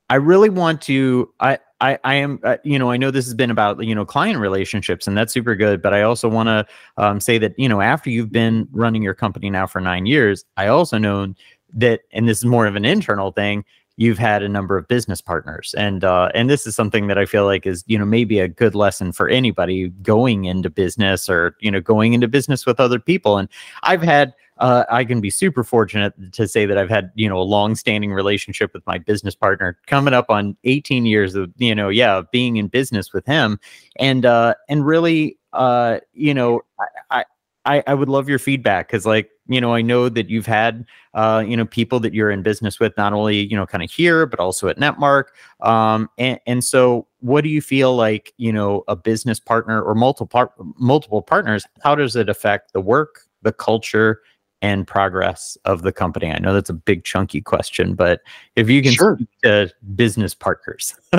[0.09, 1.33] I really want to.
[1.41, 4.07] I I, I am, uh, you know, I know this has been about, you know,
[4.07, 5.83] client relationships and that's super good.
[5.83, 9.15] But I also want to um, say that, you know, after you've been running your
[9.15, 11.35] company now for nine years, I also know
[11.75, 13.65] that, and this is more of an internal thing,
[13.99, 15.75] you've had a number of business partners.
[15.77, 18.49] And, uh, and this is something that I feel like is, you know, maybe a
[18.49, 22.99] good lesson for anybody going into business or, you know, going into business with other
[22.99, 23.39] people.
[23.39, 23.49] And
[23.83, 27.39] I've had, uh, I can be super fortunate to say that I've had you know
[27.39, 31.89] a long-standing relationship with my business partner, coming up on 18 years of you know
[31.89, 33.59] yeah being in business with him,
[33.99, 36.63] and uh, and really uh, you know
[37.11, 37.25] I,
[37.65, 40.85] I I would love your feedback because like you know i know that you've had
[41.15, 43.91] uh, you know people that you're in business with not only you know kind of
[43.91, 45.27] here but also at netmark.
[45.61, 49.95] Um, and, and so what do you feel like you know a business partner or
[49.95, 54.21] multiple par- multiple partners how does it affect the work the culture
[54.67, 58.21] and progress of the company i know that's a big chunky question but
[58.57, 59.17] if you can sure.
[59.17, 60.95] speak to business partners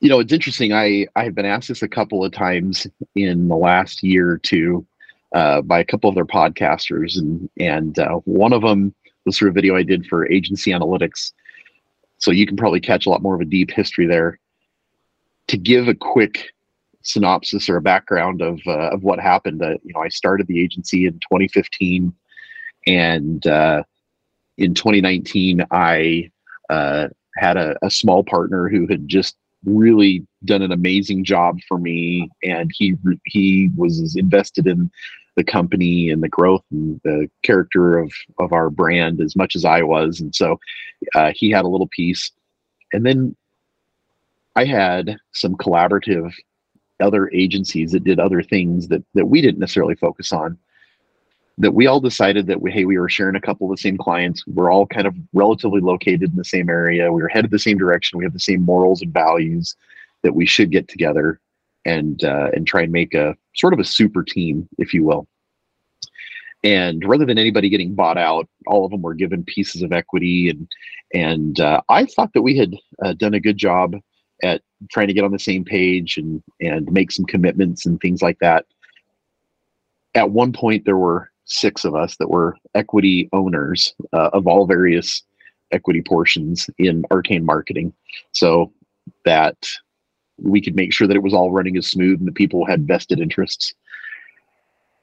[0.00, 3.48] you know it's interesting i i have been asked this a couple of times in
[3.48, 4.86] the last year or two
[5.34, 9.50] uh, by a couple of their podcasters, and and uh, one of them was through
[9.50, 11.32] a video I did for Agency Analytics.
[12.18, 14.38] So you can probably catch a lot more of a deep history there.
[15.48, 16.52] To give a quick
[17.06, 20.62] synopsis or a background of uh, of what happened, uh, you know, I started the
[20.62, 22.12] agency in 2015,
[22.86, 23.82] and uh,
[24.58, 26.30] in 2019 I
[26.70, 31.78] uh, had a, a small partner who had just really done an amazing job for
[31.78, 34.90] me and he he was invested in
[35.34, 39.64] the company and the growth and the character of of our brand as much as
[39.64, 40.58] I was and so
[41.14, 42.30] uh, he had a little piece.
[42.92, 43.36] And then
[44.54, 46.32] I had some collaborative
[47.00, 50.58] other agencies that did other things that that we didn't necessarily focus on
[51.58, 53.96] that we all decided that we, hey, we were sharing a couple of the same
[53.96, 54.46] clients.
[54.46, 57.10] We're all kind of relatively located in the same area.
[57.10, 58.18] We were headed the same direction.
[58.18, 59.74] We have the same morals and values
[60.22, 61.40] that we should get together
[61.84, 65.26] and uh, and try and make a sort of a super team, if you will.
[66.64, 70.50] And rather than anybody getting bought out, all of them were given pieces of equity,
[70.50, 70.68] and
[71.14, 73.94] and uh, I thought that we had uh, done a good job
[74.42, 78.22] at trying to get on the same page and and make some commitments and things
[78.22, 78.66] like that.
[80.14, 84.66] At one point, there were six of us that were equity owners uh, of all
[84.66, 85.22] various
[85.72, 87.92] equity portions in arcane marketing
[88.32, 88.72] so
[89.24, 89.56] that
[90.38, 92.86] we could make sure that it was all running as smooth and the people had
[92.86, 93.74] vested interests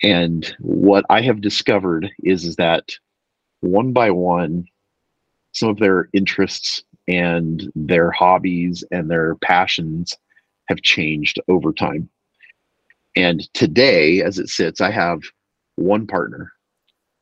[0.01, 2.91] and what i have discovered is, is that
[3.61, 4.65] one by one
[5.53, 10.17] some of their interests and their hobbies and their passions
[10.69, 12.09] have changed over time
[13.15, 15.21] and today as it sits i have
[15.75, 16.51] one partner.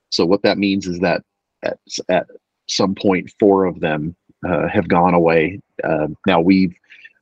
[0.10, 1.24] So what that means is that
[1.64, 1.78] at,
[2.10, 2.28] at
[2.68, 4.16] some point, four of them
[4.48, 5.62] uh, have gone away.
[5.84, 6.76] Uh, now we've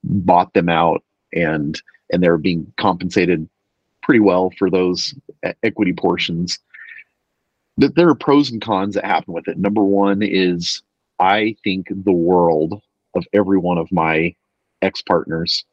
[0.04, 3.48] bought them out, and and they're being compensated
[4.02, 5.13] pretty well for those
[5.63, 6.60] equity portions.
[7.78, 9.58] That there are pros and cons that happen with it.
[9.58, 10.82] Number one is
[11.20, 12.82] I think the world
[13.16, 14.36] of every one of my
[14.82, 15.66] ex partners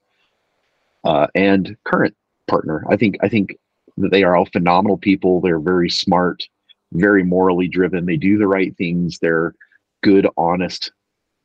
[1.04, 2.16] uh, and current
[2.48, 2.84] partner.
[2.88, 3.56] I think I think
[3.96, 5.40] that they are all phenomenal people.
[5.40, 6.46] They're very smart,
[6.92, 8.06] very morally driven.
[8.06, 9.18] They do the right things.
[9.18, 9.54] They're
[10.02, 10.92] good, honest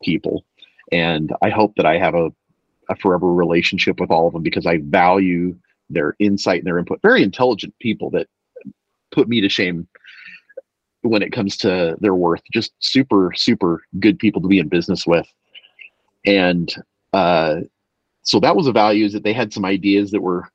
[0.04, 0.46] people.
[0.92, 2.32] And I hope that I have a,
[2.90, 5.56] a forever relationship with all of them because I value
[5.90, 7.02] their insight and their input.
[7.02, 8.28] Very intelligent people that
[9.12, 9.88] put me to shame
[11.02, 12.42] when it comes to their worth.
[12.52, 15.28] Just super, super good people to be in business with.
[16.26, 16.74] And
[17.14, 17.62] uh,
[18.24, 20.48] so that was a value is that they had some ideas that were,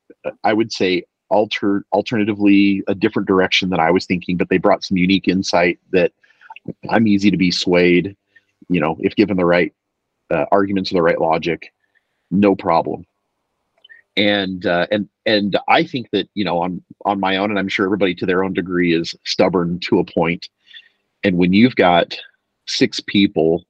[0.44, 4.84] I would say, alter alternatively a different direction than I was thinking, but they brought
[4.84, 6.12] some unique insight that
[6.88, 8.16] I'm easy to be swayed.
[8.68, 9.72] You know, if given the right
[10.30, 11.72] uh, arguments or the right logic,
[12.30, 13.04] no problem.
[14.16, 17.68] And uh, and and I think that you know on on my own, and I'm
[17.68, 20.48] sure everybody to their own degree is stubborn to a point.
[21.22, 22.16] And when you've got
[22.66, 23.64] six people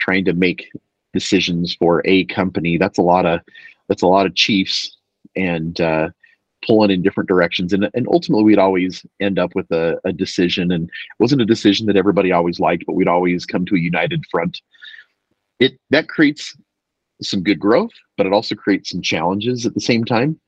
[0.00, 0.70] trying to make
[1.12, 3.40] decisions for a company, that's a lot of
[3.88, 4.96] that's a lot of chiefs
[5.36, 6.08] and uh,
[6.66, 7.72] pulling in different directions.
[7.72, 10.72] And, and ultimately we'd always end up with a, a decision.
[10.72, 13.78] And it wasn't a decision that everybody always liked but we'd always come to a
[13.78, 14.60] united front.
[15.60, 16.56] It that creates
[17.28, 20.38] some good growth but it also creates some challenges at the same time.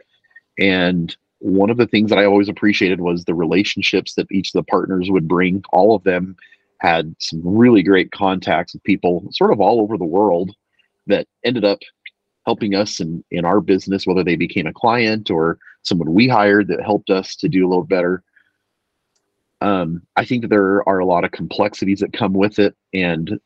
[0.59, 4.65] And one of the things that i always appreciated was the relationships that each of
[4.65, 5.63] the partners would bring.
[5.73, 6.37] All of them
[6.79, 10.55] had some really great contacts with people sort of all over the world
[11.07, 11.79] that ended up
[12.47, 16.69] helping us in in our business, whether they became a client or someone we hired
[16.69, 18.23] that helped us to do a little better.
[19.61, 23.41] Um, I think that there are a lot of complexities that come with it, and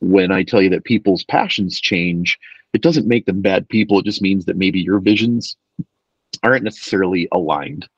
[0.00, 2.38] when I tell you that people's passions change,
[2.74, 3.98] it doesn't make them bad people.
[3.98, 5.56] It just means that maybe your visions
[6.42, 7.88] aren't necessarily aligned.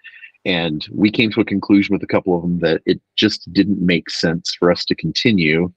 [0.45, 3.85] And we came to a conclusion with a couple of them that it just didn't
[3.85, 5.73] make sense for us to continue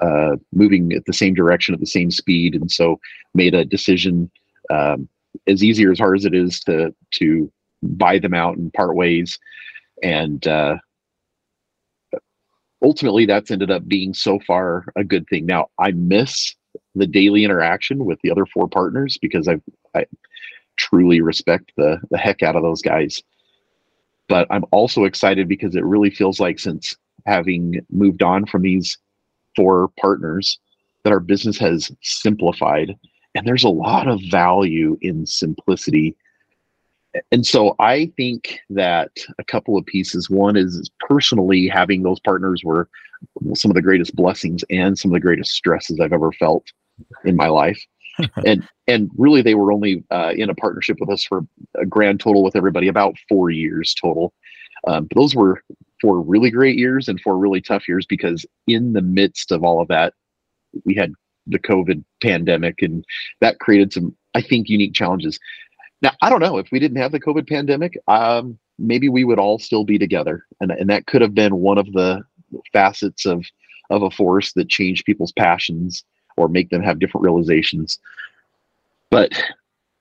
[0.00, 2.98] uh, moving at the same direction at the same speed, and so
[3.34, 4.30] made a decision.
[4.70, 5.08] Um,
[5.46, 8.94] as easy or as hard as it is to to buy them out and part
[8.94, 9.38] ways,
[10.02, 10.76] and uh,
[12.82, 15.46] ultimately that's ended up being so far a good thing.
[15.46, 16.54] Now I miss
[16.94, 19.60] the daily interaction with the other four partners because I
[19.94, 20.06] I
[20.76, 23.22] truly respect the the heck out of those guys.
[24.28, 26.96] But I'm also excited because it really feels like since
[27.26, 28.98] having moved on from these
[29.56, 30.58] four partners
[31.04, 32.96] that our business has simplified
[33.34, 36.16] and there's a lot of value in simplicity
[37.32, 42.62] and so i think that a couple of pieces one is personally having those partners
[42.64, 42.88] were
[43.54, 46.64] some of the greatest blessings and some of the greatest stresses i've ever felt
[47.24, 47.82] in my life.
[48.44, 52.18] And and really they were only uh, in a partnership with us for a grand
[52.18, 54.32] total with everybody about four years total.
[54.88, 55.62] Um, those were
[56.00, 59.80] four really great years and four really tough years because in the midst of all
[59.80, 60.14] of that
[60.84, 61.12] we had
[61.46, 63.04] the covid pandemic and
[63.40, 65.38] that created some i think unique challenges
[66.02, 69.38] now i don't know if we didn't have the covid pandemic um, maybe we would
[69.38, 72.22] all still be together and, and that could have been one of the
[72.72, 73.44] facets of
[73.90, 76.04] of a force that changed people's passions
[76.36, 77.98] or make them have different realizations.
[79.10, 79.32] But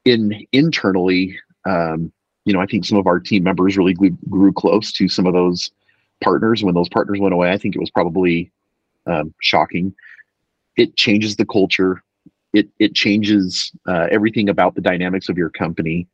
[0.05, 2.11] in internally um,
[2.45, 5.25] you know i think some of our team members really grew, grew close to some
[5.25, 5.71] of those
[6.23, 6.63] partners.
[6.63, 8.51] When those partners went away i think it was probably
[9.05, 9.93] um, shocking.
[10.77, 12.03] It changes the culture
[12.53, 16.07] it it changes uh, everything about the dynamics of your company.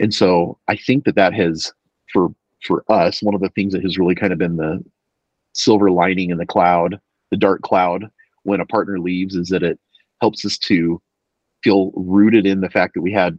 [0.00, 1.72] And so i think that that has
[2.12, 4.84] for for us one of the things that has really kind of been the
[5.52, 6.98] silver lining in the cloud
[7.30, 8.10] the dark cloud
[8.42, 9.78] when a partner leaves is that it
[10.20, 11.00] helps us to
[11.62, 13.38] feel rooted in the fact that we had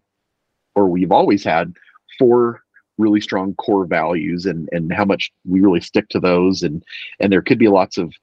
[0.75, 1.73] or we've always had
[2.19, 2.61] four
[2.97, 6.63] really strong core values and and how much we really stick to those.
[6.63, 6.83] And
[7.19, 8.13] and there could be lots of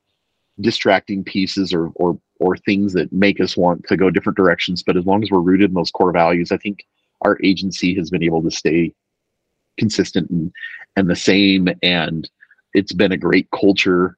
[0.60, 4.96] distracting pieces or or or things that make us want to go different directions but
[4.96, 6.84] as long as we're rooted in those core values i think
[7.22, 8.92] our agency has been able to stay
[9.78, 10.52] consistent and
[10.96, 12.28] and the same and
[12.74, 14.16] it's been a great culture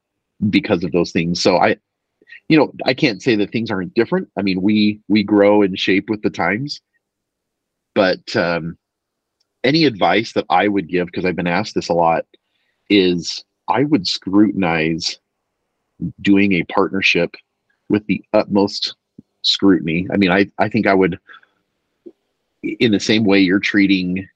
[0.49, 1.41] because of those things.
[1.41, 1.77] So i
[2.49, 4.29] you know i can't say that things aren't different.
[4.37, 6.81] I mean we we grow and shape with the times
[7.93, 8.77] but um
[9.63, 12.25] any advice that i would give because i've been asked this a lot
[12.89, 15.19] is i would scrutinize
[16.21, 17.35] doing a partnership
[17.89, 18.95] with the utmost
[19.41, 20.07] scrutiny.
[20.11, 21.19] I mean, I, I think I would,
[22.63, 24.27] in the same way you're treating,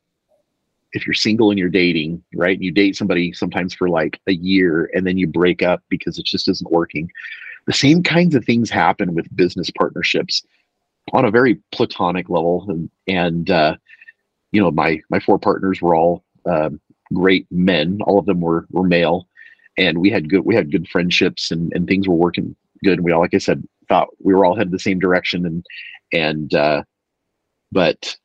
[0.94, 2.62] if you're single and you're dating, right?
[2.62, 6.26] You date somebody sometimes for like a year and then you break up because it
[6.26, 7.12] just isn't working.
[7.66, 10.44] The same kinds of things happen with business partnerships
[11.14, 12.66] on a very platonic level.
[12.70, 13.76] And, and uh,
[14.52, 16.70] you know, my, my four partners were all uh,
[17.14, 18.00] great men.
[18.04, 19.28] All of them were, were male
[19.80, 23.02] and we had good we had good friendships and, and things were working good.
[23.02, 25.66] We all like i said thought we were all headed the same direction and
[26.14, 26.84] and uh
[27.72, 28.16] but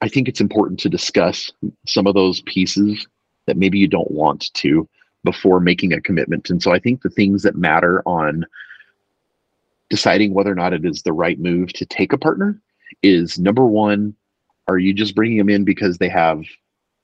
[0.00, 1.52] i think it's important to discuss
[1.86, 3.06] some of those pieces
[3.46, 4.88] that maybe you don't want to
[5.24, 6.50] before making a commitment.
[6.50, 8.44] And so i think the things that matter on
[9.88, 12.60] deciding whether or not it is the right move to take a partner
[13.02, 14.14] is number one
[14.68, 16.44] are you just bringing them in because they have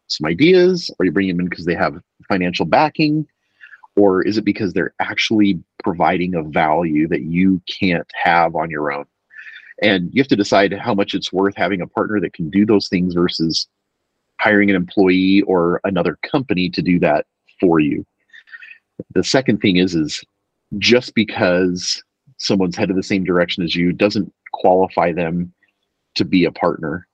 [0.07, 0.89] some ideas?
[0.99, 3.27] Or you bring them in because they have financial backing
[3.97, 8.93] or is it because they're actually providing a value that you can't have on your
[8.93, 9.07] own?
[9.83, 12.65] And you have to decide how much it's worth having a partner that can do
[12.65, 13.67] those things versus
[14.39, 17.27] hiring an employee or another company to do that
[17.59, 18.05] for you.
[19.15, 20.23] The second thing is is
[20.79, 22.03] just because
[22.39, 25.53] someone's headed the same direction as you doesn't qualify them
[26.17, 27.07] to be a partner.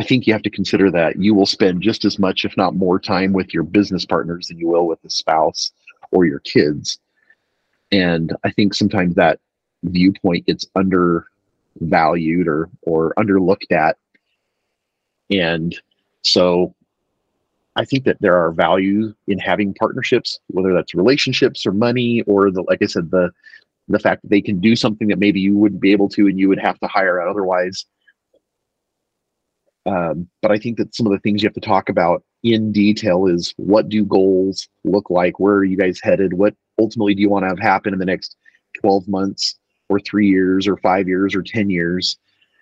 [0.00, 2.74] I think you have to consider that you will spend just as much, if not
[2.74, 5.70] more, time with your business partners than you will with a spouse
[6.14, 6.98] or your kids.
[7.92, 9.40] And I think sometimes that
[9.84, 13.98] viewpoint gets undervalued or or underlooked at.
[15.30, 15.78] And
[16.22, 16.74] so
[17.76, 22.50] I think that there are values in having partnerships, whether that's relationships or money or
[22.50, 23.30] the like I said, the
[23.88, 26.38] the fact that they can do something that maybe you wouldn't be able to and
[26.38, 27.84] you would have to hire out otherwise
[29.86, 32.70] um, but I think that some of the things you have to talk about in
[32.70, 35.40] detail is what do goals look like?
[35.40, 36.34] Where are you guys headed?
[36.34, 38.36] What ultimately do you want to have happen in the next
[38.80, 39.56] 12 months
[39.88, 42.18] or three years or five years or 10 years?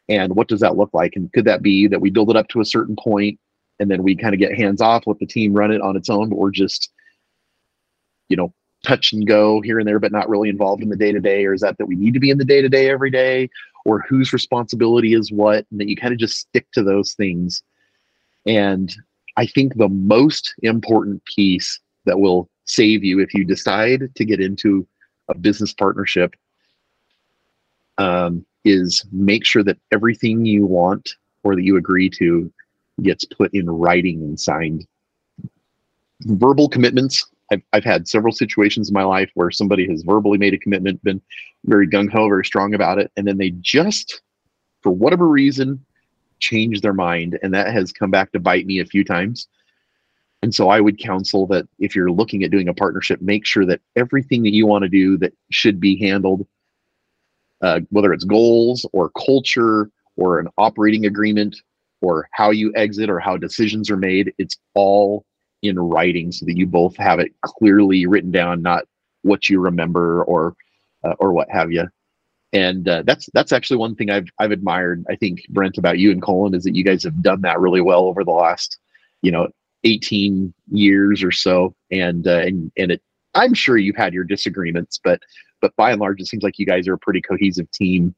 [0.08, 1.14] And what does that look like?
[1.16, 3.38] And could that be that we build it up to a certain point
[3.80, 6.08] and then we kind of get hands off, let the team run it on its
[6.08, 6.90] own, or just,
[8.28, 8.54] you know,
[8.84, 11.44] touch and go here and there, but not really involved in the day to day?
[11.44, 13.48] Or is that that we need to be in the day to day every day?
[13.84, 17.62] or whose responsibility is what, and that you kind of just stick to those things.
[18.46, 18.94] And
[19.36, 24.40] I think the most important piece that will save you if you decide to get
[24.40, 24.86] into
[25.28, 26.34] a business partnership
[27.98, 32.52] um, is make sure that everything you want or that you agree to
[33.02, 34.86] gets put in writing and signed.
[36.22, 40.54] Verbal commitments I've, I've had several situations in my life where somebody has verbally made
[40.54, 41.20] a commitment, been
[41.66, 44.22] very gung ho, very strong about it, and then they just,
[44.80, 45.84] for whatever reason,
[46.42, 47.38] change their mind.
[47.42, 49.48] And that has come back to bite me a few times.
[50.42, 53.64] And so I would counsel that if you're looking at doing a partnership, make sure
[53.66, 56.46] that everything that you want to do that should be handled,
[57.62, 61.56] uh, whether it's goals or culture or an operating agreement
[62.00, 65.24] or how you exit or how decisions are made, it's all
[65.62, 68.84] in writing so that you both have it clearly written down, not
[69.22, 70.56] what you remember or
[71.04, 71.88] uh, or what have you.
[72.52, 75.04] And uh, that's that's actually one thing I've I've admired.
[75.08, 77.80] I think Brent about you and Colin is that you guys have done that really
[77.80, 78.78] well over the last,
[79.22, 79.48] you know,
[79.84, 81.74] 18 years or so.
[81.90, 83.02] And uh, and and it,
[83.34, 85.20] I'm sure you've had your disagreements, but
[85.60, 88.14] but by and large, it seems like you guys are a pretty cohesive team.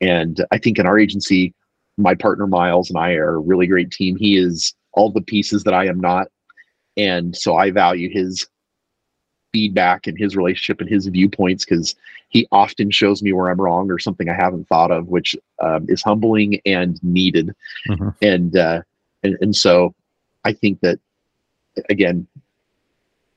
[0.00, 1.54] And I think in our agency,
[1.98, 4.16] my partner Miles and I are a really great team.
[4.16, 6.28] He is all the pieces that I am not
[6.96, 8.46] and so I value his
[9.54, 11.94] feedback and his relationship and his viewpoints because
[12.30, 15.86] he often shows me where I'm wrong or something I haven't thought of, which um,
[15.88, 17.54] is humbling and needed.
[17.88, 18.08] Mm-hmm.
[18.20, 18.82] And, uh,
[19.22, 19.94] and and so
[20.44, 20.98] I think that
[21.88, 22.26] again,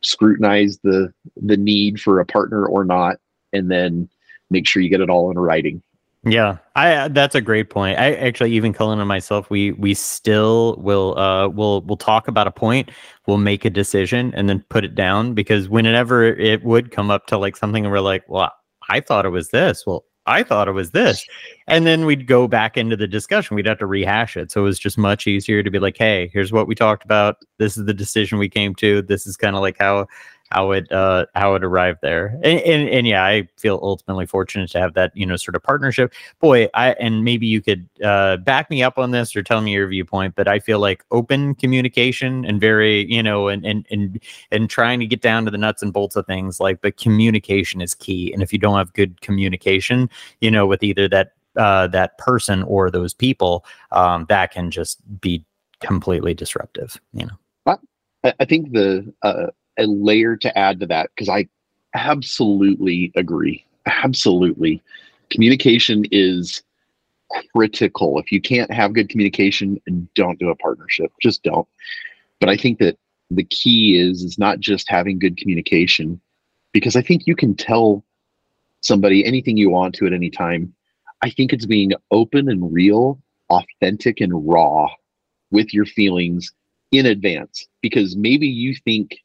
[0.02, 3.18] scrutinize the the need for a partner or not,
[3.54, 4.10] and then
[4.50, 5.82] make sure you get it all in writing.
[6.28, 8.00] Yeah, I that's a great point.
[8.00, 12.48] I actually even Cullen and myself, we we still will uh will will talk about
[12.48, 12.90] a point,
[13.28, 17.28] we'll make a decision and then put it down because whenever it would come up
[17.28, 18.52] to like something and we're like, well,
[18.90, 19.86] I thought it was this.
[19.86, 21.26] Well, I thought it was this.
[21.68, 23.56] And then we'd go back into the discussion.
[23.56, 24.52] We'd have to rehash it.
[24.52, 27.38] So it was just much easier to be like, hey, here's what we talked about.
[27.60, 29.02] This is the decision we came to.
[29.02, 30.08] This is kind of like how
[30.50, 32.28] how it uh how it arrived there.
[32.44, 35.64] And, and, and yeah i feel ultimately fortunate to have that you know sort of
[35.64, 36.14] partnership.
[36.40, 39.74] Boy i and maybe you could uh back me up on this or tell me
[39.74, 44.22] your viewpoint but i feel like open communication and very you know and and and
[44.52, 47.82] and trying to get down to the nuts and bolts of things like but communication
[47.82, 48.32] is key.
[48.34, 50.10] And if you don't have good communication
[50.42, 55.00] you know with either that uh that person or those people um that can just
[55.20, 55.44] be
[55.80, 57.34] completely disruptive you know?
[58.40, 61.48] I think the uh, a layer to add to that because I
[61.94, 63.66] absolutely agree.
[63.86, 64.82] Absolutely.
[65.30, 66.62] Communication is
[67.54, 68.20] critical.
[68.20, 69.80] If you can't have good communication,
[70.16, 71.12] don't do a partnership.
[71.22, 71.68] Just don't.
[72.40, 72.98] But I think that
[73.30, 76.20] the key is is not just having good communication
[76.72, 78.04] because I think you can tell
[78.82, 80.74] somebody anything you want to at any time.
[81.22, 83.20] I think it's being open and real,
[83.50, 84.88] authentic and raw
[85.52, 86.54] with your feelings
[86.92, 89.18] in advance because maybe you think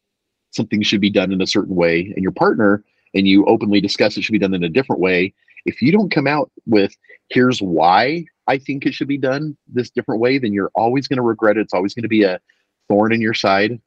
[0.52, 2.84] something should be done in a certain way and your partner
[3.14, 5.34] and you openly discuss it should be done in a different way.
[5.66, 6.96] If you don't come out with
[7.28, 11.16] here's why i think it should be done this different way then you're always going
[11.16, 11.60] to regret it.
[11.60, 12.40] It's always going to be a
[12.88, 13.80] thorn in your side.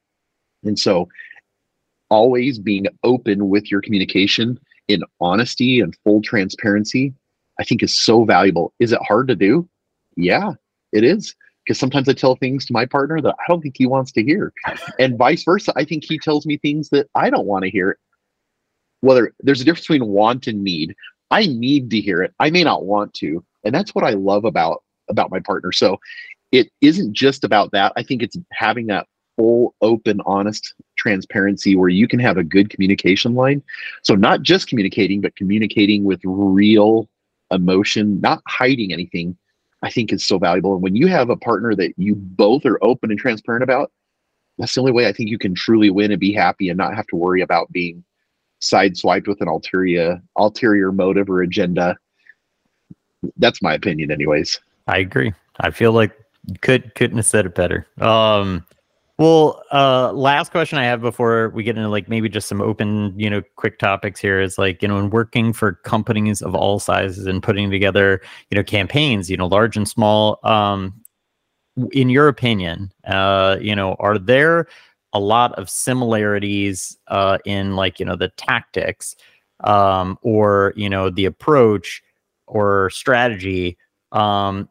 [0.63, 1.07] And so
[2.09, 7.13] always being open with your communication in honesty and full transparency
[7.59, 8.73] i think is so valuable.
[8.79, 9.67] Is it hard to do?
[10.15, 10.53] Yeah
[10.91, 11.35] it is
[11.65, 14.23] because sometimes I tell things to my partner that I don't think he wants to
[14.23, 14.53] hear,
[14.99, 15.73] and vice versa.
[15.75, 17.97] I think he tells me things that I don't want to hear.
[19.01, 20.95] Whether there's a difference between want and need.
[21.31, 22.33] I need to hear it.
[22.39, 25.71] I may not want to, and that's what I love about about my partner.
[25.71, 25.99] So
[26.51, 27.93] it isn't just about that.
[27.95, 32.69] I think it's having that full, open, honest transparency where you can have a good
[32.69, 33.61] communication line.
[34.03, 37.09] So not just communicating, but communicating with real
[37.51, 39.37] emotion, not hiding anything
[39.85, 40.73] I think is so valuable.
[40.73, 43.91] And when you have a partner that you both are open and transparent about,
[44.57, 46.95] that's the only way I think you can truly win and be happy and not
[46.95, 48.03] have to worry about being
[48.61, 51.97] sideswiped with an ulterior ulterior motive or agenda.
[53.37, 54.59] That's my opinion, anyways.
[54.87, 55.33] I agree.
[55.59, 56.11] I feel like
[56.61, 57.85] could couldn't have said it better.
[58.01, 58.65] Um,
[59.17, 63.17] well, uh, last question I have before we get into like maybe just some open,
[63.17, 66.79] you know, quick topics here is like, you know, in working for companies of all
[66.79, 70.39] sizes and putting together, you know, campaigns, you know, large and small.
[70.43, 71.01] Um,
[71.91, 74.67] in your opinion, uh, you know, are there
[75.13, 79.15] a lot of similarities uh, in like, you know, the tactics
[79.63, 82.03] um, or, you know, the approach
[82.47, 83.77] or strategy
[84.11, 84.69] um,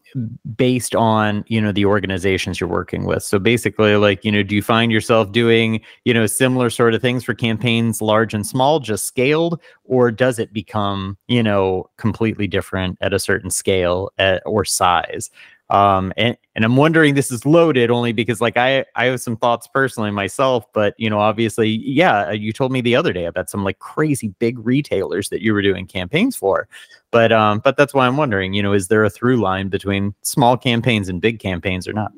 [0.57, 3.23] based on you know the organizations you're working with.
[3.23, 7.03] So basically like you know do you find yourself doing you know similar sort of
[7.03, 9.61] things for campaigns large and small just scaled?
[9.85, 15.31] Or does it become you know completely different at a certain scale at, or size
[15.71, 19.37] um and and i'm wondering this is loaded only because like i i have some
[19.37, 23.49] thoughts personally myself but you know obviously yeah you told me the other day about
[23.49, 26.69] some like crazy big retailers that you were doing campaigns for
[27.11, 30.15] but um but that's why i'm wondering you know is there a through line between
[30.21, 32.13] small campaigns and big campaigns or not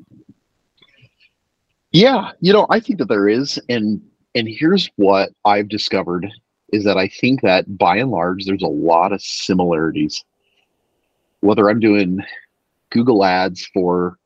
[1.91, 4.01] yeah you know i think that there is and
[4.37, 6.27] and here's what I've discovered
[6.71, 10.23] is that I think that by and large, there's a lot of similarities.
[11.39, 12.19] Whether I'm doing
[12.91, 14.17] Google ads for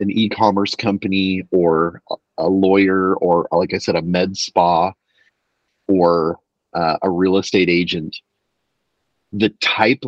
[0.00, 2.02] an e-commerce company or
[2.38, 4.92] a lawyer or like I said, a med spa
[5.88, 6.38] or
[6.72, 8.16] uh, a real estate agent,
[9.32, 10.02] the type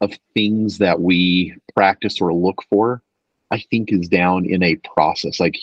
[0.00, 3.02] of things that we practice or look for,
[3.50, 5.40] I think is down in a process.
[5.40, 5.56] Like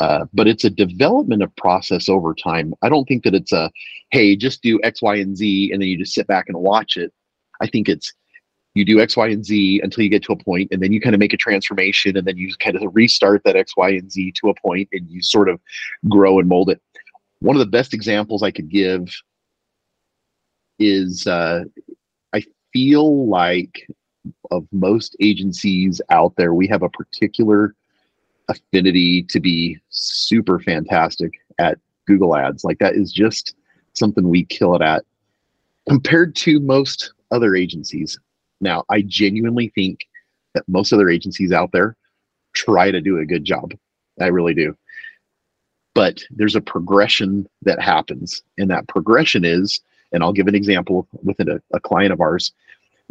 [0.00, 2.74] uh, but it's a development of process over time.
[2.82, 3.70] I don't think that it's a,
[4.10, 6.96] hey, just do X, Y, and Z, and then you just sit back and watch
[6.96, 7.12] it.
[7.60, 8.12] I think it's
[8.74, 11.00] you do X, Y, and Z until you get to a point, and then you
[11.00, 14.10] kind of make a transformation, and then you kind of restart that X, Y, and
[14.10, 15.60] Z to a point, and you sort of
[16.08, 16.80] grow and mold it.
[17.40, 19.12] One of the best examples I could give
[20.78, 21.64] is uh,
[22.32, 23.86] I feel like
[24.50, 27.74] of most agencies out there, we have a particular
[28.48, 32.64] affinity to be super fantastic at Google Ads.
[32.64, 33.54] Like that is just
[33.94, 35.04] something we kill it at
[35.88, 38.18] compared to most other agencies.
[38.62, 40.06] Now, I genuinely think
[40.54, 41.96] that most other agencies out there
[42.54, 43.72] try to do a good job.
[44.20, 44.76] I really do.
[45.94, 48.42] But there's a progression that happens.
[48.56, 49.80] And that progression is,
[50.12, 52.52] and I'll give an example within a, a client of ours.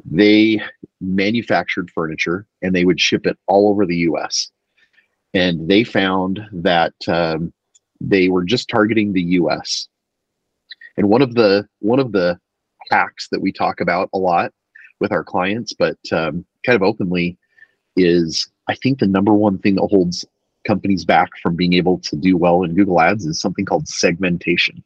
[0.06, 0.62] They
[1.00, 4.50] manufactured furniture and they would ship it all over the US
[5.34, 7.54] and they found that um,
[8.00, 9.88] they were just targeting the U.S.
[10.98, 12.40] And one of the one of the
[12.90, 14.52] hacks that we talk about a lot
[15.02, 17.38] with our clients, but um, kind of openly,
[17.98, 20.26] is I think the number one thing that holds
[20.66, 24.84] companies back from being able to do well in Google Ads is something called segmentation.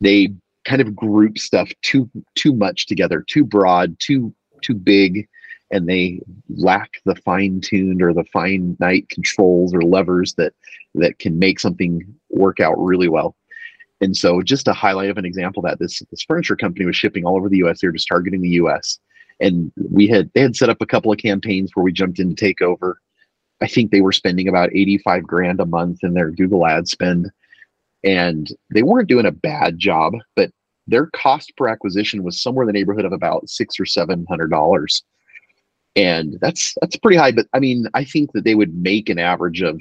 [0.00, 0.32] They
[0.64, 5.28] kind of group stuff too too much together, too broad, too too big,
[5.70, 10.54] and they lack the fine-tuned or the finite controls or levers that
[10.94, 13.36] that can make something work out really well.
[14.02, 17.24] And so, just a highlight of an example that this this furniture company was shipping
[17.24, 17.80] all over the U.S.
[17.80, 18.98] They were just targeting the U.S.
[19.40, 22.28] And we had they had set up a couple of campaigns where we jumped in
[22.30, 23.00] to take over.
[23.60, 27.30] I think they were spending about 85 grand a month in their Google ad spend.
[28.02, 30.50] And they weren't doing a bad job, but
[30.88, 34.50] their cost per acquisition was somewhere in the neighborhood of about six or seven hundred
[34.50, 35.04] dollars
[35.96, 37.32] and that's that's pretty high.
[37.32, 39.80] But I mean, I think that they would make an average of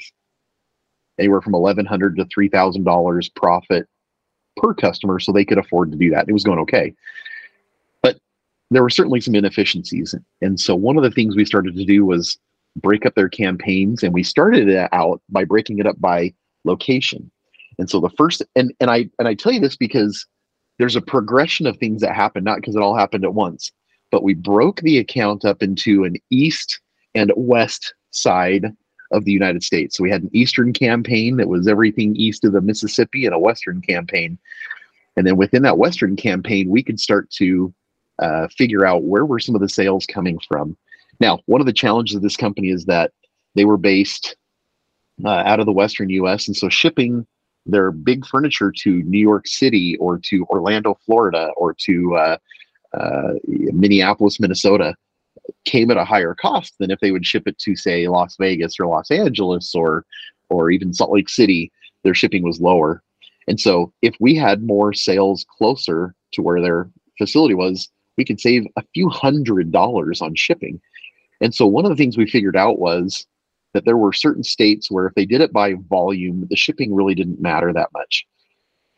[1.20, 3.88] anywhere from eleven hundred to three thousand dollars profit
[4.58, 6.28] per customer, so they could afford to do that.
[6.28, 6.94] It was going okay,
[8.02, 8.18] but
[8.70, 12.06] there were certainly some inefficiencies, and so one of the things we started to do
[12.06, 12.38] was
[12.76, 16.34] break up their campaigns, and we started it out by breaking it up by
[16.64, 17.30] location.
[17.80, 20.26] And so the first, and and I and I tell you this because
[20.80, 23.72] there's a progression of things that happen, not because it all happened at once
[24.12, 26.80] but we broke the account up into an east
[27.16, 28.76] and west side
[29.12, 29.98] of the United States.
[29.98, 33.40] So we had an eastern campaign that was everything east of the Mississippi and a
[33.40, 34.38] western campaign.
[35.18, 37.74] And then within that western campaign, we could start to
[38.20, 40.78] uh, figure out where were some of the sales coming from.
[41.20, 43.12] Now, one of the challenges of this company is that
[43.56, 44.36] they were based
[45.26, 46.48] uh, out of the western US.
[46.48, 47.26] And so shipping
[47.66, 52.38] their big furniture to New York City or to Orlando, Florida, or to uh,
[52.94, 54.96] uh, Minneapolis, Minnesota,
[55.66, 58.80] came at a higher cost than if they would ship it to say Las Vegas
[58.80, 60.06] or Los Angeles or
[60.50, 61.72] or even Salt Lake City.
[62.04, 63.04] Their shipping was lower,
[63.48, 68.40] and so if we had more sales closer to where their facility was, we could
[68.40, 70.82] save a few hundred dollars on shipping.
[71.42, 73.26] And so one of the things we figured out was
[73.74, 77.16] that there were certain states where if they did it by volume, the shipping really
[77.16, 78.26] didn't matter that much.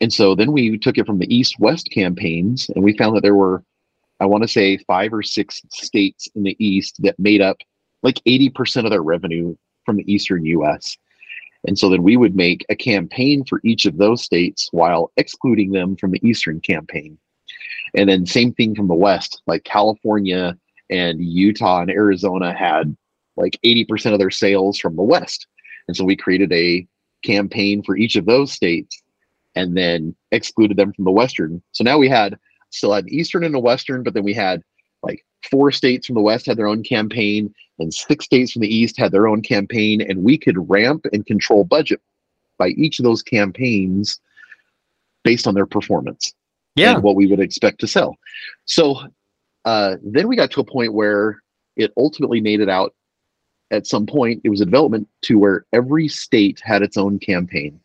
[0.00, 3.22] And so then we took it from the east west campaigns and we found that
[3.22, 3.62] there were
[4.20, 7.58] I want to say five or six states in the East that made up
[8.02, 10.96] like 80% of their revenue from the Eastern US.
[11.66, 15.72] And so then we would make a campaign for each of those states while excluding
[15.72, 17.18] them from the Eastern campaign.
[17.94, 20.56] And then same thing from the West, like California
[20.90, 22.94] and Utah and Arizona had
[23.36, 25.46] like 80% of their sales from the West.
[25.88, 26.86] And so we created a
[27.24, 29.02] campaign for each of those states
[29.54, 31.62] and then excluded them from the Western.
[31.72, 32.38] So now we had
[32.74, 34.62] still had an Eastern and a Western, but then we had
[35.02, 38.74] like four states from the West had their own campaign, and six states from the
[38.74, 42.00] East had their own campaign, and we could ramp and control budget
[42.58, 44.20] by each of those campaigns
[45.22, 46.32] based on their performance.
[46.76, 48.16] Yeah, what we would expect to sell.
[48.64, 49.00] So
[49.64, 51.40] uh, then we got to a point where
[51.76, 52.94] it ultimately made it out.
[53.70, 57.80] At some point, it was a development to where every state had its own campaign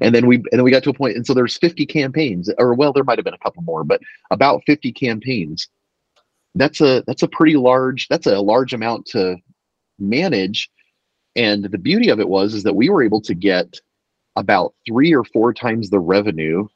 [0.00, 2.50] and then we and then we got to a point and so there's 50 campaigns
[2.58, 5.68] or well there might have been a couple more but about 50 campaigns
[6.54, 9.36] that's a that's a pretty large that's a large amount to
[9.98, 10.70] manage
[11.36, 13.80] and the beauty of it was is that we were able to get
[14.36, 16.66] about three or four times the revenue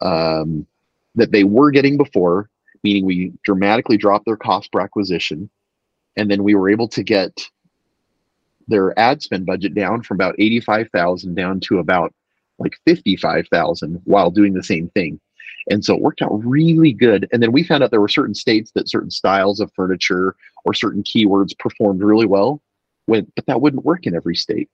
[0.00, 0.66] um,
[1.14, 2.48] that they were getting before,
[2.82, 5.50] meaning we dramatically dropped their cost per acquisition.
[6.16, 7.48] And then we were able to get
[8.68, 12.12] their ad spend budget down from about 85,000 down to about
[12.58, 15.20] like 55,000 while doing the same thing.
[15.70, 17.26] And so it worked out really good.
[17.32, 20.74] And then we found out there were certain states that certain styles of furniture or
[20.74, 22.60] certain keywords performed really well,
[23.06, 24.68] with, but that wouldn't work in every state.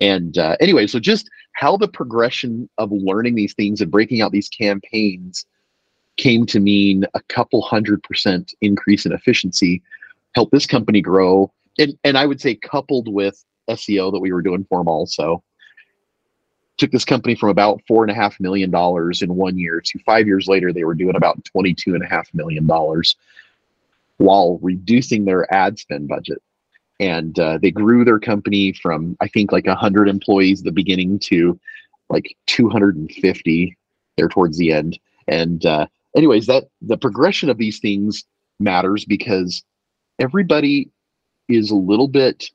[0.00, 4.32] And uh, anyway, so just how the progression of learning these things and breaking out
[4.32, 5.46] these campaigns
[6.16, 9.82] came to mean a couple hundred percent increase in efficiency
[10.34, 11.52] helped this company grow.
[11.78, 15.42] And, and I would say coupled with SEO that we were doing for them also
[16.76, 19.98] took this company from about four and a half million dollars in one year to
[20.00, 23.16] five years later they were doing about 22 and a half million dollars
[24.16, 26.42] while reducing their ad spend budget.
[27.00, 31.18] And uh, they grew their company from i think like 100 employees at the beginning
[31.20, 31.58] to
[32.10, 33.76] like 250
[34.16, 34.98] there towards the end.
[35.26, 38.24] And uh, anyways that the progression of these things
[38.60, 39.64] matters because
[40.18, 40.90] everybody
[41.48, 42.50] is a little bit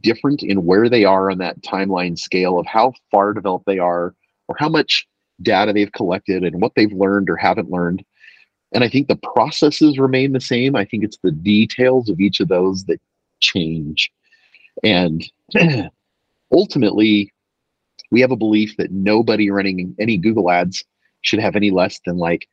[0.00, 4.14] different in where they are on that timeline scale of how far developed they are
[4.48, 5.06] or how much
[5.42, 8.04] data they've collected and what they've learned or haven't learned.
[8.72, 10.76] And I think the processes remain the same.
[10.76, 13.00] I think it's the details of each of those that
[13.40, 14.12] change.
[14.82, 15.24] And
[16.52, 17.32] ultimately,
[18.10, 20.84] we have a belief that nobody running any Google ads
[21.22, 22.48] should have any less than like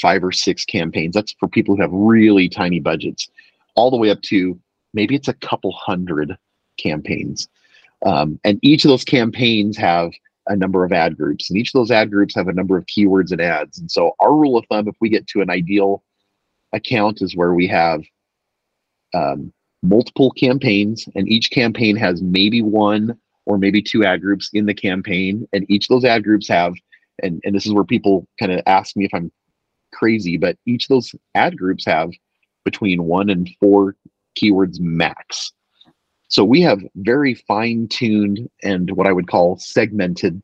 [0.00, 1.14] five or six campaigns.
[1.14, 3.28] That's for people who have really tiny budgets,
[3.74, 4.58] all the way up to
[4.94, 6.36] maybe it's a couple hundred
[6.78, 7.48] campaigns.
[8.04, 10.12] Um, and each of those campaigns have
[10.46, 12.86] a number of ad groups, and each of those ad groups have a number of
[12.86, 13.78] keywords and ads.
[13.78, 16.02] And so, our rule of thumb, if we get to an ideal
[16.72, 18.02] account, is where we have
[19.14, 24.66] um, multiple campaigns, and each campaign has maybe one or maybe two ad groups in
[24.66, 26.74] the campaign, and each of those ad groups have,
[27.22, 29.30] and, and this is where people kind of ask me if I'm
[29.92, 32.10] crazy, but each of those ad groups have
[32.64, 33.96] between one and four
[34.38, 35.52] keywords max.
[36.28, 40.40] So we have very fine tuned and what I would call segmented.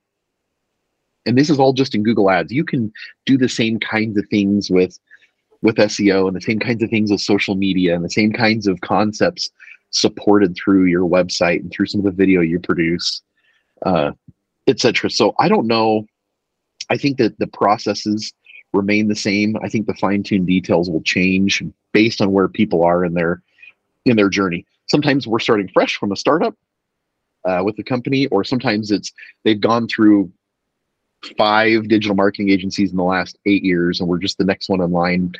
[1.26, 2.52] And this is all just in Google Ads.
[2.52, 2.92] You can
[3.24, 4.98] do the same kinds of things with
[5.62, 8.66] with SEO and the same kinds of things with social media and the same kinds
[8.66, 9.50] of concepts
[9.90, 13.22] supported through your website and through some of the video you produce,
[13.84, 14.12] uh,
[14.66, 15.10] etc.
[15.10, 16.06] So I don't know.
[16.90, 18.32] I think that the processes
[18.72, 19.56] remain the same.
[19.62, 21.62] I think the fine-tuned details will change
[21.92, 23.42] based on where people are in their
[24.06, 24.64] in their journey.
[24.86, 26.54] Sometimes we're starting fresh from a startup
[27.44, 29.12] uh, with the company, or sometimes it's
[29.44, 30.30] they've gone through
[31.36, 34.80] five digital marketing agencies in the last eight years, and we're just the next one
[34.80, 35.34] in line.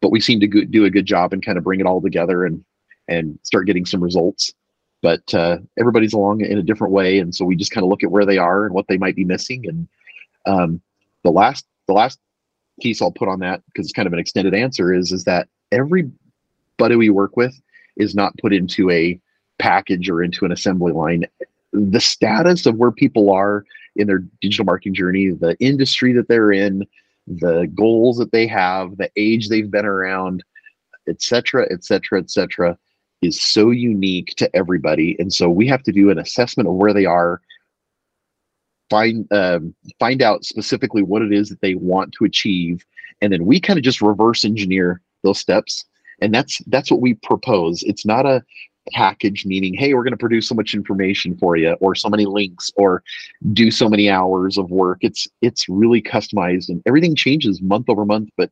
[0.00, 2.00] But we seem to go- do a good job and kind of bring it all
[2.00, 2.64] together and
[3.08, 4.52] and start getting some results.
[5.00, 8.02] But uh, everybody's along in a different way, and so we just kind of look
[8.02, 9.66] at where they are and what they might be missing.
[9.66, 9.88] And
[10.46, 10.80] um,
[11.22, 12.18] the last the last
[12.80, 15.48] piece I'll put on that because it's kind of an extended answer is is that
[15.70, 17.54] everybody we work with
[17.96, 19.20] is not put into a
[19.58, 21.26] package or into an assembly line.
[21.72, 23.64] The status of where people are
[23.96, 26.86] in their digital marketing journey, the industry that they're in,
[27.26, 30.42] the goals that they have, the age they've been around,
[31.08, 32.78] etc., etc., etc.,
[33.20, 36.92] is so unique to everybody, and so we have to do an assessment of where
[36.92, 37.40] they are,
[38.90, 42.84] find um, find out specifically what it is that they want to achieve,
[43.20, 45.84] and then we kind of just reverse engineer those steps
[46.20, 47.82] and that's that's what we propose.
[47.84, 48.42] It's not a
[48.90, 52.26] package meaning hey we're going to produce so much information for you or so many
[52.26, 53.02] links or
[53.52, 54.98] do so many hours of work.
[55.02, 58.50] It's it's really customized and everything changes month over month but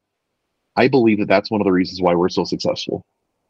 [0.77, 3.05] i believe that that's one of the reasons why we're so successful.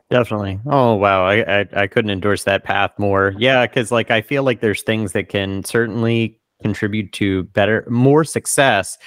[0.09, 0.59] Definitely.
[0.67, 1.25] Oh wow.
[1.25, 3.35] I i, I couldn't endorse that path more.
[3.39, 8.25] Yeah because like i feel like there's things that can certainly contribute to better more
[8.25, 8.99] success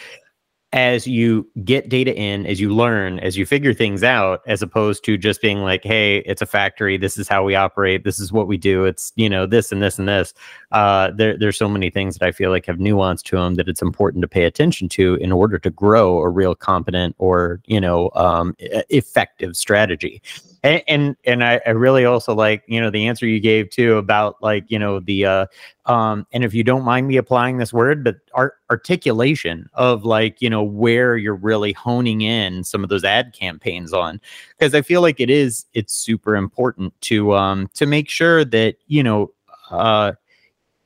[0.73, 5.05] as you get data in, as you learn, as you figure things out, as opposed
[5.05, 6.97] to just being like, hey, it's a factory.
[6.97, 8.03] This is how we operate.
[8.03, 8.83] This is what we do.
[8.83, 10.33] It's, you know, this and this and this.
[10.71, 13.69] Uh, there, there's so many things that I feel like have nuance to them that
[13.69, 17.79] it's important to pay attention to in order to grow a real competent or, you
[17.79, 20.23] know, um, effective strategy
[20.63, 23.97] and and, and I, I, really also like you know the answer you gave too
[23.97, 25.45] about like you know the uh
[25.85, 30.41] um and if you don't mind me applying this word but art articulation of like
[30.41, 34.19] you know where you're really honing in some of those ad campaigns on.
[34.57, 38.75] Because i feel like it is it's super important to um to make sure that
[38.87, 39.31] you know
[39.69, 40.13] uh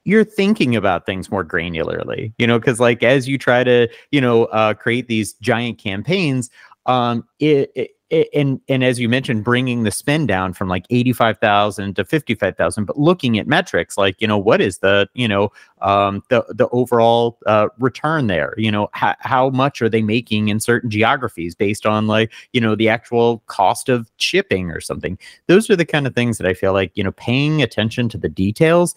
[0.04, 4.22] you're thinking about things more granularly you know because like as you try to you
[4.22, 6.50] know uh, create these giant campaigns
[6.88, 7.92] um, it, it
[8.34, 12.98] and and as you mentioned bringing the spend down from like 85,000 to 55,000 but
[12.98, 15.52] looking at metrics like you know what is the you know
[15.82, 18.54] um the the overall uh, return there?
[18.58, 22.62] You know how, how much are they making in certain geographies based on like you
[22.62, 25.18] know the actual cost of shipping or something?
[25.48, 28.18] Those are the kind of things that I feel like you know paying attention to
[28.18, 28.96] the details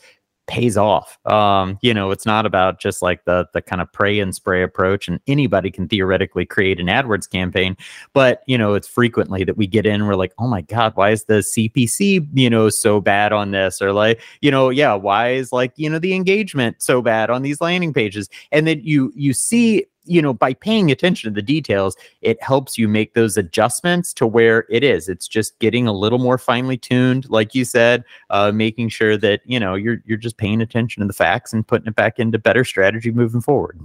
[0.50, 1.16] pays off.
[1.26, 4.64] Um, you know, it's not about just like the the kind of pray and spray
[4.64, 7.76] approach, and anybody can theoretically create an AdWords campaign.
[8.12, 11.10] But you know, it's frequently that we get in, we're like, oh my god, why
[11.10, 15.30] is the CPC you know so bad on this, or like, you know, yeah, why
[15.30, 19.12] is like you know the engagement so bad on these landing pages, and then you
[19.14, 23.36] you see you know, by paying attention to the details, it helps you make those
[23.36, 25.08] adjustments to where it is.
[25.08, 29.40] It's just getting a little more finely tuned, like you said, uh, making sure that
[29.44, 32.40] you know you're you're just paying attention to the facts and putting it back into
[32.40, 33.78] better strategy moving forward.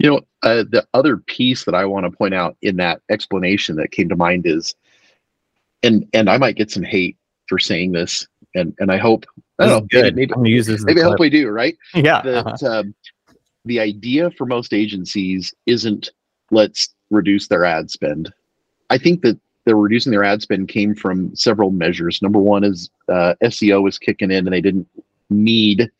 [0.00, 3.76] You know, uh, the other piece that I want to point out in that explanation
[3.76, 4.74] that came to mind is,
[5.84, 7.16] and and I might get some hate
[7.46, 8.26] for saying this,
[8.56, 9.24] and and I hope
[9.60, 10.16] I don't know, good.
[10.16, 10.80] maybe I'm gonna use this.
[10.80, 11.76] as a maybe I hope we do, right?
[11.94, 12.22] Yeah.
[12.22, 12.80] that uh-huh.
[12.80, 12.94] um,
[13.68, 16.10] the idea for most agencies isn't
[16.50, 18.32] let's reduce their ad spend.
[18.90, 22.22] I think that they're reducing their ad spend came from several measures.
[22.22, 24.88] Number one is uh, SEO was kicking in and they didn't
[25.28, 25.90] need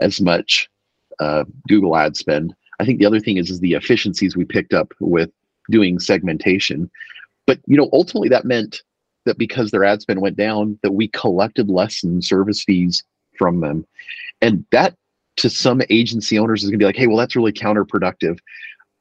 [0.00, 0.70] as much
[1.18, 2.54] uh, Google ad spend.
[2.78, 5.30] I think the other thing is is the efficiencies we picked up with
[5.70, 6.88] doing segmentation.
[7.46, 8.82] But you know, ultimately that meant
[9.24, 13.02] that because their ad spend went down, that we collected less in service fees
[13.36, 13.84] from them.
[14.40, 14.94] And that
[15.36, 18.38] to some agency owners is going to be like, hey, well, that's really counterproductive.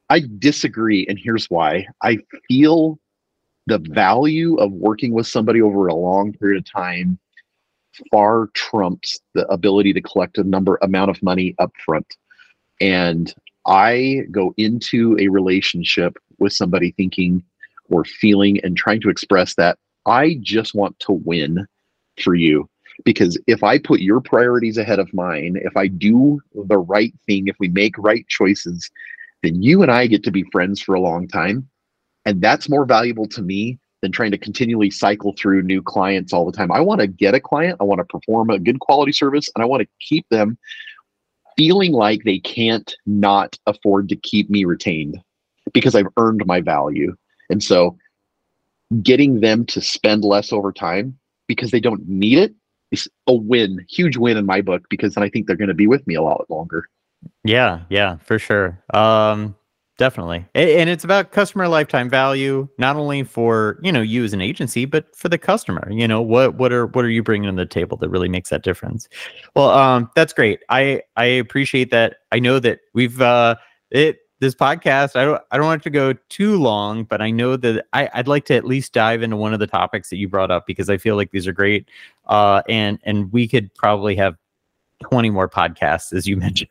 [0.10, 1.88] I disagree, and here's why.
[2.04, 3.00] I feel
[3.68, 7.18] the value of working with somebody over a long period of time
[8.12, 12.06] far trumps the ability to collect a number amount of money up front.
[12.82, 13.34] And
[13.66, 17.44] I go into a relationship with somebody thinking
[17.90, 21.66] or feeling and trying to express that I just want to win
[22.22, 22.70] for you
[23.04, 27.48] because if I put your priorities ahead of mine, if I do the right thing,
[27.48, 28.90] if we make right choices,
[29.44, 31.68] then you and I get to be friends for a long time.
[32.26, 36.46] And that's more valuable to me than trying to continually cycle through new clients all
[36.46, 36.72] the time.
[36.72, 39.64] I want to get a client, I want to perform a good quality service, and
[39.64, 40.58] I want to keep them
[41.58, 45.22] feeling like they can't not afford to keep me retained
[45.74, 47.16] because I've earned my value.
[47.50, 47.98] And so
[49.02, 51.18] getting them to spend less over time
[51.48, 52.54] because they don't need it
[53.28, 55.88] a win, huge win in my book because then I think they're going to be
[55.88, 56.88] with me a lot longer.
[57.44, 58.84] Yeah, yeah, for sure.
[58.94, 59.56] Um,
[59.98, 60.46] definitely.
[60.54, 64.86] And it's about customer lifetime value, not only for, you know, you as an agency,
[64.86, 65.88] but for the customer.
[65.92, 68.50] You know, what what are what are you bringing to the table that really makes
[68.50, 69.08] that difference?
[69.56, 70.60] Well, um, that's great.
[70.70, 72.18] I I appreciate that.
[72.32, 73.56] I know that we've uh
[73.92, 77.56] it this podcast, I don't I don't want to go too long, but I know
[77.58, 80.28] that I, I'd like to at least dive into one of the topics that you
[80.28, 81.88] brought up because I feel like these are great.
[82.26, 84.36] Uh and and we could probably have
[85.04, 86.70] 20 more podcasts, as you mentioned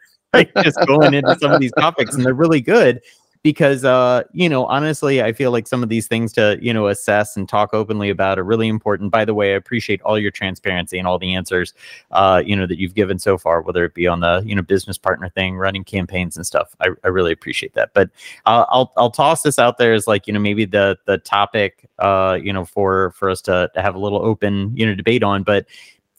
[0.62, 3.00] just going into some of these topics and they're really good
[3.44, 6.88] because uh you know honestly i feel like some of these things to you know
[6.88, 9.12] assess and talk openly about are really important.
[9.12, 11.74] By the way i appreciate all your transparency and all the answers
[12.10, 14.62] uh you know that you've given so far whether it be on the you know
[14.62, 16.74] business partner thing running campaigns and stuff.
[16.80, 17.90] I, I really appreciate that.
[17.94, 18.10] But
[18.46, 21.88] uh, i'll i'll toss this out there as like you know maybe the the topic
[22.00, 25.22] uh you know for for us to, to have a little open you know debate
[25.22, 25.66] on but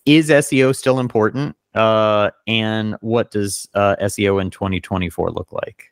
[0.05, 1.55] is seo still important?
[1.73, 5.91] Uh, and what does uh, SEO in 2024 look like?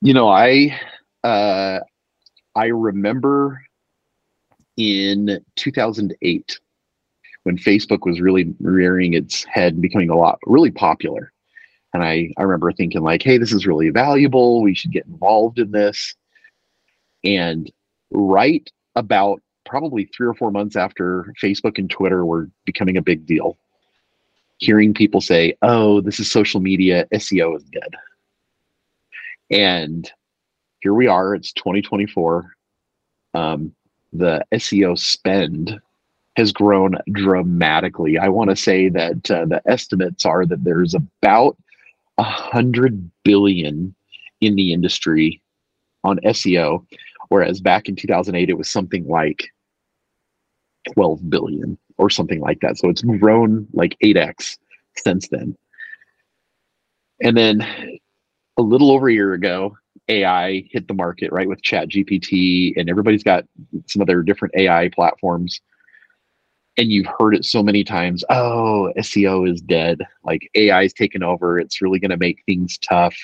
[0.00, 0.78] You know, I
[1.22, 1.80] uh,
[2.54, 3.62] I remember
[4.76, 6.60] in 2008
[7.44, 11.32] when Facebook was really rearing its head and becoming a lot really popular.
[11.92, 14.62] And I, I remember thinking like, hey, this is really valuable.
[14.62, 16.14] We should get involved in this.
[17.22, 17.70] And
[18.10, 23.26] right about probably three or four months after Facebook and Twitter were becoming a big
[23.26, 23.56] deal,
[24.58, 27.94] hearing people say, oh, this is social media, SEO is dead.
[29.50, 30.10] And
[30.80, 32.54] here we are, it's 2024.
[33.34, 33.74] Um,
[34.12, 35.80] the SEO spend
[36.36, 38.18] has grown dramatically.
[38.18, 41.56] I want to say that uh, the estimates are that there's about
[42.18, 43.94] a hundred billion
[44.40, 45.40] in the industry
[46.02, 46.86] on SEO,
[47.28, 49.48] whereas back in 2008 it was something like
[50.92, 52.78] 12 billion or something like that.
[52.78, 54.58] So it's grown like 8x
[54.96, 55.56] since then.
[57.22, 57.62] And then
[58.56, 59.76] a little over a year ago,
[60.08, 63.44] AI hit the market, right, with Chat GPT, and everybody's got
[63.86, 65.60] some of their different AI platforms.
[66.76, 69.98] And you've heard it so many times oh, SEO is dead.
[70.24, 71.58] Like AI is taken over.
[71.58, 73.16] It's really going to make things tough.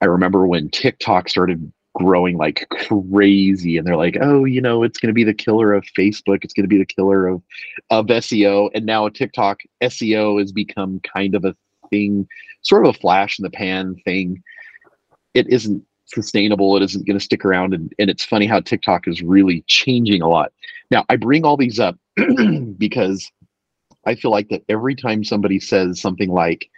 [0.00, 4.98] I remember when TikTok started growing like crazy and they're like oh you know it's
[4.98, 7.42] going to be the killer of facebook it's going to be the killer of
[7.90, 11.54] of seo and now tiktok seo has become kind of a
[11.90, 12.28] thing
[12.62, 14.42] sort of a flash in the pan thing.
[15.34, 19.06] It isn't sustainable it isn't going to stick around and, and it's funny how tiktok
[19.06, 20.52] is really changing a lot.
[20.90, 21.96] Now i bring all these up
[22.78, 23.30] because
[24.06, 26.68] i feel like that every time somebody says something like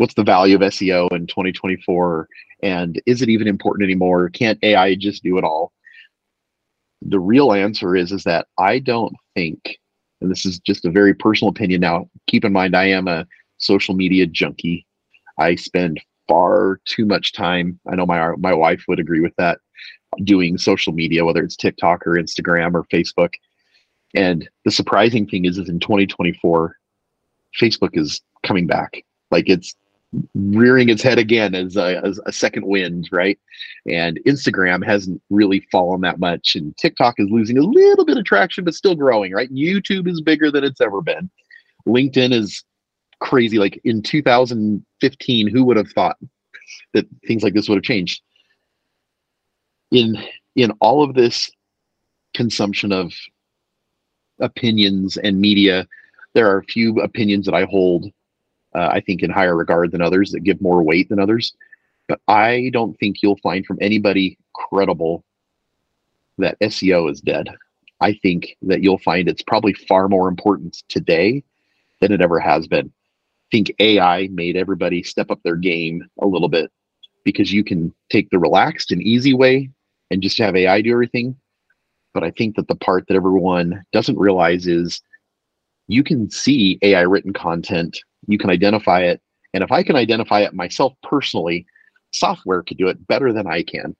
[0.00, 2.26] what's the value of seo in 2024
[2.62, 4.30] and is it even important anymore?
[4.30, 5.72] Can't ai just do it all?
[7.02, 9.78] The real answer is is that i don't think
[10.22, 13.26] and this is just a very personal opinion now keep in mind i am a
[13.58, 14.86] social media junkie.
[15.38, 19.58] I spend far too much time i know my my wife would agree with that
[20.24, 23.34] doing social media whether it's tiktok or instagram or facebook.
[24.14, 26.74] And the surprising thing is is in 2024
[27.60, 29.04] facebook is coming back.
[29.30, 29.74] Like it's
[30.34, 33.38] rearing its head again as a, as a second wind, right?
[33.88, 38.24] And Instagram hasn't really fallen that much, and TikTok is losing a little bit of
[38.24, 39.52] traction, but still growing, right?
[39.52, 41.30] YouTube is bigger than it's ever been.
[41.86, 42.64] LinkedIn is
[43.20, 43.58] crazy.
[43.58, 46.16] Like in 2015, who would have thought
[46.94, 48.22] that things like this would have changed?
[49.92, 50.16] In
[50.56, 51.50] in all of this
[52.34, 53.12] consumption of
[54.40, 55.86] opinions and media,
[56.34, 58.10] there are a few opinions that I hold
[58.74, 61.52] uh, I think, in higher regard than others that give more weight than others.
[62.08, 65.24] But I don't think you'll find from anybody credible
[66.38, 67.48] that SEO is dead.
[68.00, 71.44] I think that you'll find it's probably far more important today
[72.00, 72.86] than it ever has been.
[72.86, 76.70] I think AI made everybody step up their game a little bit
[77.24, 79.70] because you can take the relaxed and easy way
[80.10, 81.36] and just have AI do everything.
[82.14, 85.00] But I think that the part that everyone doesn't realize is
[85.90, 89.20] you can see AI written content you can identify it.
[89.54, 91.66] And if I can identify it myself personally,
[92.12, 93.96] software could do it better than I can.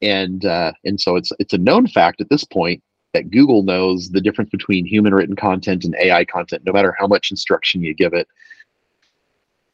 [0.00, 2.82] And uh, and so it's it's a known fact at this point
[3.14, 7.06] that Google knows the difference between human written content and AI content, no matter how
[7.06, 8.28] much instruction you give it.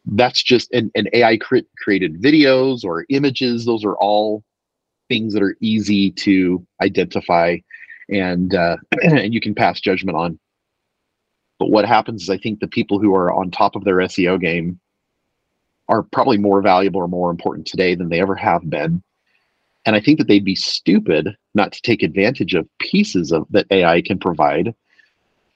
[0.06, 3.64] That's just an, AI cre- created videos or images.
[3.64, 4.44] Those are all
[5.08, 7.56] things that are easy to identify
[8.08, 10.38] and uh, and you can pass judgment on.
[11.58, 14.40] But what happens is I think the people who are on top of their SEO
[14.40, 14.80] game
[15.88, 19.02] are probably more valuable or more important today than they ever have been.
[19.86, 23.66] And I think that they'd be stupid not to take advantage of pieces of that
[23.70, 24.74] AI can provide.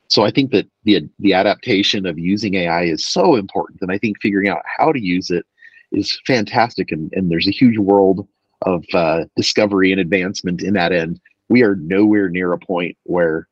[0.08, 3.80] So I think that the the adaptation of using AI is so important.
[3.82, 5.46] And I think figuring out how to use it
[5.92, 6.90] is fantastic.
[6.92, 8.26] And, and there's a huge world
[8.62, 11.20] of uh, discovery and advancement in that end.
[11.48, 13.48] We are nowhere near a point where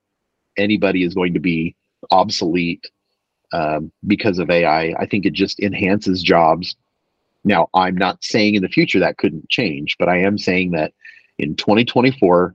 [0.56, 1.75] anybody is going to be
[2.10, 2.90] obsolete
[3.52, 4.94] um, because of AI.
[4.98, 6.76] I think it just enhances jobs.
[7.44, 10.92] Now, I'm not saying in the future that couldn't change, but I am saying that
[11.38, 12.54] in 2024,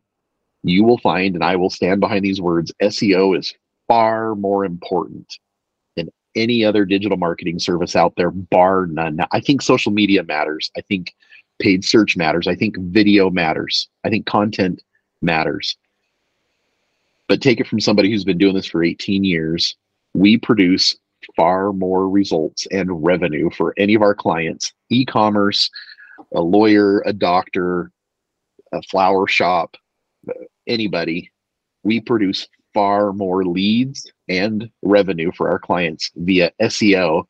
[0.64, 3.54] you will find, and I will stand behind these words SEO is
[3.88, 5.40] far more important
[5.96, 9.16] than any other digital marketing service out there, bar none.
[9.16, 10.70] Now, I think social media matters.
[10.78, 11.14] I think
[11.60, 12.48] paid search matters.
[12.48, 13.88] I think video matters.
[14.04, 14.82] I think content
[15.22, 15.78] matters
[17.32, 19.78] but take it from somebody who's been doing this for 18 years.
[20.14, 20.98] We produce
[21.38, 25.70] far more results and revenue for any of our clients e commerce,
[26.36, 27.90] a lawyer, a doctor,
[28.74, 29.78] a flower shop,
[30.68, 31.32] anybody.
[31.84, 37.24] We produce far more leads and revenue for our clients via SEO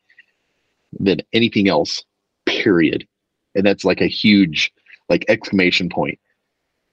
[0.99, 2.04] than anything else,
[2.47, 3.08] period.
[3.54, 4.74] And that's like a huge
[5.10, 6.18] like exclamation point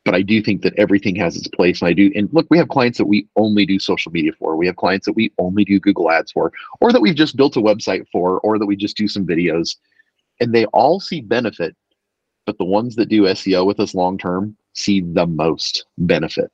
[0.08, 1.82] but I do think that everything has its place.
[1.82, 4.56] And I do, and look, we have clients that we only do social media for.
[4.56, 6.50] We have clients that we only do Google Ads for,
[6.80, 9.76] or that we've just built a website for, or that we just do some videos.
[10.40, 11.76] And they all see benefit,
[12.46, 16.50] but the ones that do SEO with us long term see the most benefit.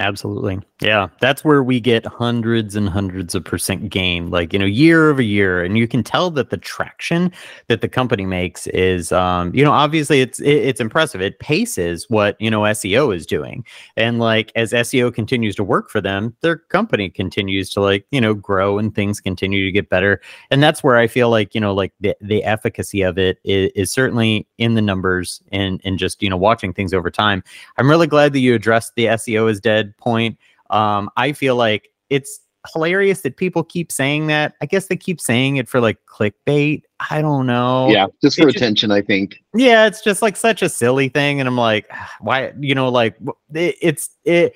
[0.00, 0.60] Absolutely.
[0.80, 1.08] Yeah.
[1.20, 5.20] That's where we get hundreds and hundreds of percent gain, like, you know, year over
[5.20, 5.64] year.
[5.64, 7.32] And you can tell that the traction
[7.66, 11.20] that the company makes is, um, you know, obviously it's, it, it's impressive.
[11.20, 13.64] It paces what, you know, SEO is doing.
[13.96, 18.20] And like, as SEO continues to work for them, their company continues to like, you
[18.20, 20.20] know, grow and things continue to get better.
[20.52, 23.72] And that's where I feel like, you know, like the, the efficacy of it is,
[23.74, 27.42] is certainly in the numbers and, and just, you know, watching things over time.
[27.78, 30.38] I'm really glad that you addressed the SEO is dead point.
[30.70, 32.40] Um, I feel like it's
[32.72, 34.54] hilarious that people keep saying that.
[34.60, 36.82] I guess they keep saying it for like clickbait.
[37.10, 37.88] I don't know.
[37.88, 39.42] Yeah, just for attention, I think.
[39.54, 42.52] Yeah, it's just like such a silly thing, and I'm like, why?
[42.58, 43.16] You know, like
[43.54, 44.54] it, it's it.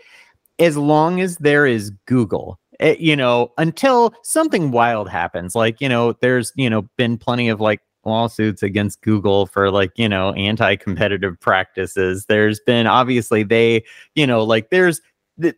[0.58, 5.88] As long as there is Google, it, you know, until something wild happens, like you
[5.88, 10.32] know, there's you know been plenty of like lawsuits against Google for like, you know,
[10.32, 12.26] anti-competitive practices.
[12.26, 15.00] There's been obviously they, you know, like there's
[15.38, 15.56] that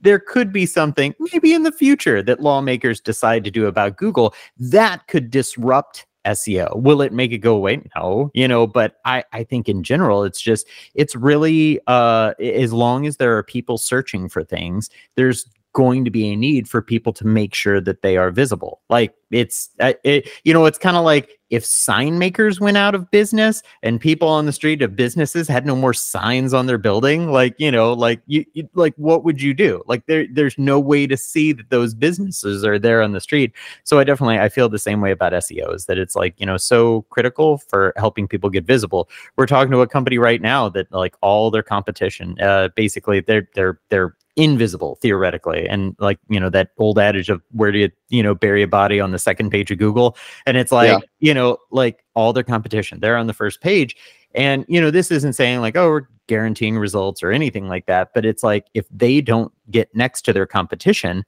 [0.00, 4.34] there could be something maybe in the future that lawmakers decide to do about Google
[4.58, 6.76] that could disrupt SEO.
[6.76, 7.80] Will it make it go away?
[7.94, 12.72] No, you know, but I, I think in general, it's just, it's really, uh, as
[12.72, 16.80] long as there are people searching for things, there's going to be a need for
[16.80, 18.80] people to make sure that they are visible.
[18.88, 22.94] Like it's, uh, it, you know, it's kind of like if sign makers went out
[22.94, 26.78] of business and people on the street of businesses had no more signs on their
[26.78, 29.82] building, like, you know, like you, you like, what would you do?
[29.84, 33.52] Like there, there's no way to see that those businesses are there on the street.
[33.84, 36.46] So I definitely, I feel the same way about SEO is that it's like, you
[36.46, 39.10] know, so critical for helping people get visible.
[39.36, 43.50] We're talking to a company right now that like all their competition, uh, basically they're,
[43.54, 47.90] they're, they're invisible theoretically and like you know that old adage of where do you
[48.10, 50.16] you know bury a body on the second page of google?
[50.44, 50.98] And it's like yeah.
[51.20, 53.96] you know like all their competition they're on the first page.
[54.34, 58.10] And you know this isn't saying like oh we're guaranteeing results or anything like that
[58.12, 61.24] but it's like if they don't get next to their competition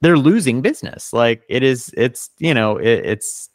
[0.00, 1.12] they're losing business.
[1.12, 3.50] Like it is it's you know it, it's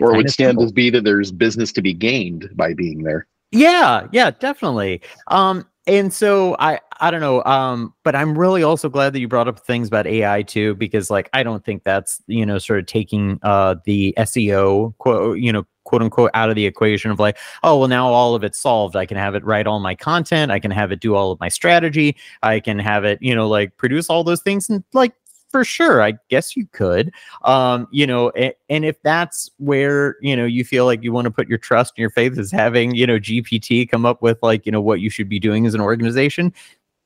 [0.00, 3.26] or it would stand to be that there's business to be gained by being there.
[3.50, 5.00] Yeah yeah definitely.
[5.28, 9.26] Um and so I I don't know um but I'm really also glad that you
[9.26, 12.78] brought up things about AI too because like I don't think that's you know sort
[12.78, 17.18] of taking uh the SEO quote you know quote unquote out of the equation of
[17.18, 18.94] like oh well now all of it's solved.
[18.94, 20.52] I can have it write all my content.
[20.52, 22.16] I can have it do all of my strategy.
[22.42, 24.68] I can have it you know like produce all those things.
[24.68, 25.14] And like
[25.50, 27.12] for sure i guess you could
[27.44, 31.24] um you know and, and, if that's where you know you feel like you want
[31.24, 34.38] to put your trust and your faith is having you know gpt come up with
[34.42, 36.52] like you know what you should be doing as an organization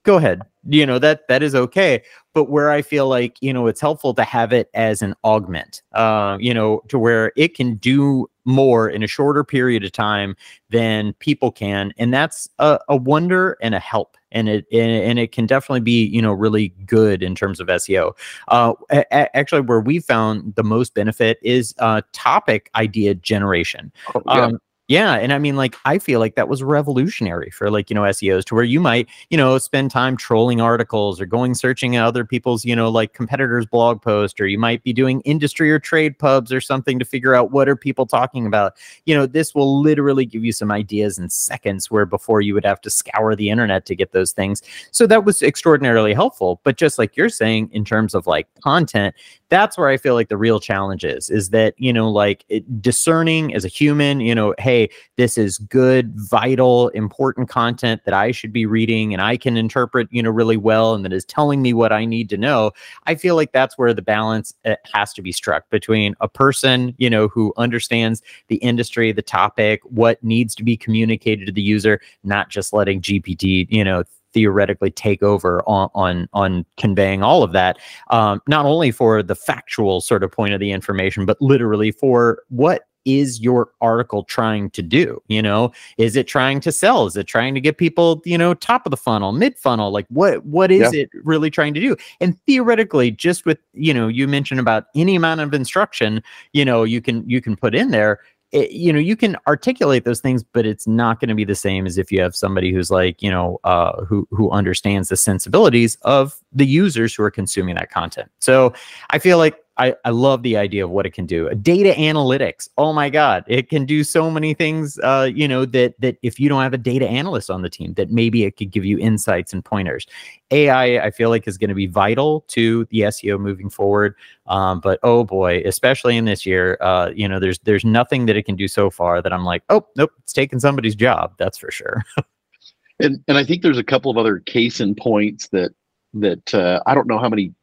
[0.04, 0.42] go ahead.
[0.68, 2.02] You know that that is okay
[2.34, 5.82] but where i feel like you know it's helpful to have it as an augment
[5.92, 10.36] uh you know to where it can do more in a shorter period of time
[10.70, 15.30] than people can and that's a, a wonder and a help and it and it
[15.30, 18.12] can definitely be you know really good in terms of SEO.
[18.48, 23.92] Uh, a- actually, where we found the most benefit is uh, topic idea generation.
[24.14, 24.46] Oh, yeah.
[24.46, 24.58] um,
[24.92, 28.02] yeah, and I mean, like, I feel like that was revolutionary for like you know
[28.02, 32.26] SEOs to where you might you know spend time trolling articles or going searching other
[32.26, 36.18] people's you know like competitors' blog post, or you might be doing industry or trade
[36.18, 38.74] pubs or something to figure out what are people talking about.
[39.06, 42.66] You know, this will literally give you some ideas in seconds, where before you would
[42.66, 44.60] have to scour the internet to get those things.
[44.90, 46.60] So that was extraordinarily helpful.
[46.64, 49.14] But just like you're saying, in terms of like content,
[49.52, 52.80] that's where I feel like the real challenge is, is that, you know, like it,
[52.80, 54.88] discerning as a human, you know, hey,
[55.18, 60.08] this is good, vital, important content that I should be reading and I can interpret,
[60.10, 62.70] you know, really well and that is telling me what I need to know.
[63.04, 66.94] I feel like that's where the balance uh, has to be struck between a person,
[66.96, 71.60] you know, who understands the industry, the topic, what needs to be communicated to the
[71.60, 74.02] user, not just letting GPT, you know,
[74.32, 77.78] theoretically take over on on, on conveying all of that
[78.10, 82.42] um, not only for the factual sort of point of the information but literally for
[82.48, 85.22] what is your article trying to do?
[85.28, 87.06] You know is it trying to sell?
[87.06, 89.90] Is it trying to get people you know top of the funnel mid funnel?
[89.90, 91.02] Like what what is yeah.
[91.02, 91.96] it really trying to do?
[92.20, 96.22] And theoretically just with you know you mentioned about any amount of instruction
[96.52, 98.20] you know you can you can put in there
[98.52, 101.54] it, you know you can articulate those things but it's not going to be the
[101.54, 105.16] same as if you have somebody who's like you know uh, who who understands the
[105.16, 108.30] sensibilities of the users who are consuming that content.
[108.40, 108.72] So
[109.10, 111.48] i feel like I, I love the idea of what it can do.
[111.54, 112.68] Data analytics.
[112.76, 113.42] Oh my God.
[113.46, 116.74] It can do so many things, uh, you know, that that if you don't have
[116.74, 120.06] a data analyst on the team, that maybe it could give you insights and pointers.
[120.50, 124.14] AI, I feel like is going to be vital to the SEO moving forward.
[124.46, 128.36] Um, but oh boy, especially in this year, uh, you know, there's there's nothing that
[128.36, 131.32] it can do so far that I'm like, oh nope, it's taking somebody's job.
[131.38, 132.04] That's for sure.
[133.00, 135.70] and and I think there's a couple of other case in points that
[136.14, 137.54] that uh, I don't know how many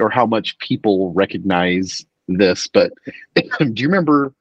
[0.00, 2.92] or how much people recognize this, but
[3.34, 4.32] do you remember?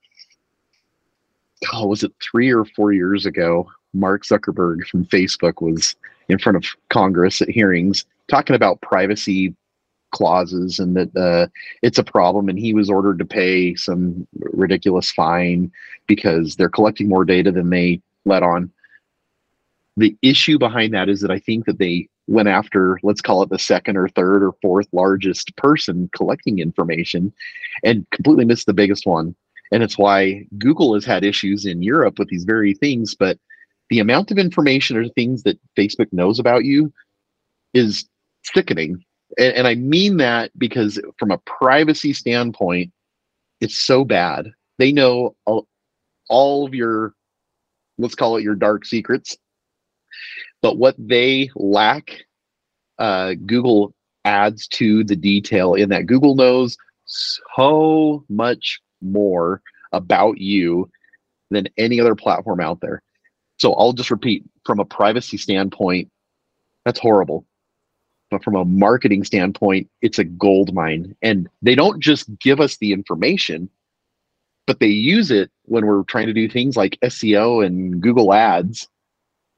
[1.73, 3.69] Oh, was it three or four years ago?
[3.93, 5.95] Mark Zuckerberg from Facebook was
[6.27, 9.55] in front of Congress at hearings talking about privacy
[10.11, 11.47] clauses and that uh,
[11.81, 15.71] it's a problem and he was ordered to pay some ridiculous fine
[16.07, 18.71] because they're collecting more data than they let on
[19.97, 23.49] the issue behind that is that i think that they went after let's call it
[23.49, 27.31] the second or third or fourth largest person collecting information
[27.83, 29.35] and completely missed the biggest one.
[29.71, 33.37] And it's why google has had issues in europe with these very things but
[33.89, 36.91] the amount of information or things that facebook knows about you
[37.73, 38.05] is
[38.43, 39.03] sickening.
[39.37, 42.91] And, and i mean that because from a privacy standpoint
[43.61, 44.51] it's so bad.
[44.77, 45.67] They know all,
[46.29, 47.13] all of your,
[47.97, 49.37] let's call it your dark secrets.
[50.65, 52.25] But what they lack,
[52.97, 53.93] uh, Google
[54.23, 59.61] adds to the detail in that Google knows so much more
[59.91, 60.89] about you
[61.51, 63.03] than any other platform out there.
[63.59, 66.09] So I'll just repeat from a privacy standpoint,
[66.83, 67.45] that's horrible.
[68.31, 71.15] But from a marketing standpoint, it's a gold mine.
[71.21, 73.69] And they don't just give us the information,
[74.65, 78.87] but they use it when we're trying to do things like SEO and Google Ads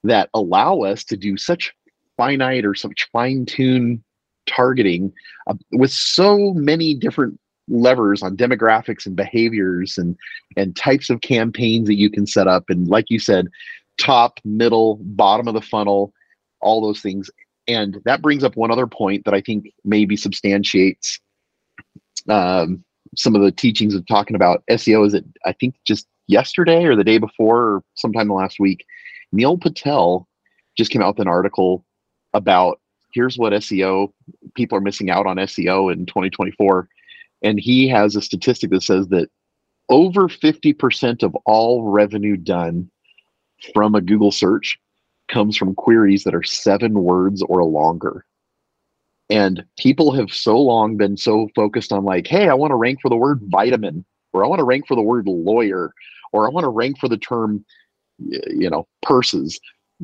[0.08, 1.72] that allow us to do such
[2.16, 4.02] finite or such fine tuned
[4.46, 5.12] targeting
[5.46, 7.38] uh, with so many different
[7.68, 10.16] levers on demographics and behaviors and
[10.56, 12.64] and types of campaigns that you can set up.
[12.68, 13.48] And like you said
[13.98, 16.12] top middle bottom of the funnel
[16.60, 17.30] all those things.
[17.66, 21.20] And that brings up one other point that i think maybe substantiates
[22.28, 22.84] um,
[23.16, 26.94] some of the teachings of talking about seo is it i think just yesterday or
[26.94, 28.84] the day before or sometime last week
[29.32, 30.26] neil patel
[30.76, 31.84] just came out with an article
[32.34, 32.80] about
[33.12, 34.12] here's what seo
[34.54, 36.88] people are missing out on seo in 2024
[37.42, 39.30] and he has a statistic that says that
[39.88, 42.90] over 50% of all revenue done
[43.74, 44.78] from a Google search
[45.28, 48.24] comes from queries that are seven words or longer.
[49.30, 53.00] And people have so long been so focused on, like, hey, I want to rank
[53.02, 55.92] for the word vitamin, or I want to rank for the word lawyer,
[56.32, 57.64] or I want to rank for the term,
[58.18, 59.58] you know, purses,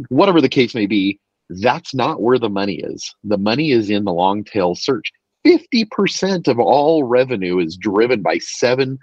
[0.08, 1.18] whatever the case may be.
[1.50, 3.14] That's not where the money is.
[3.22, 5.12] The money is in the long tail search.
[5.46, 8.98] 50% of all revenue is driven by seven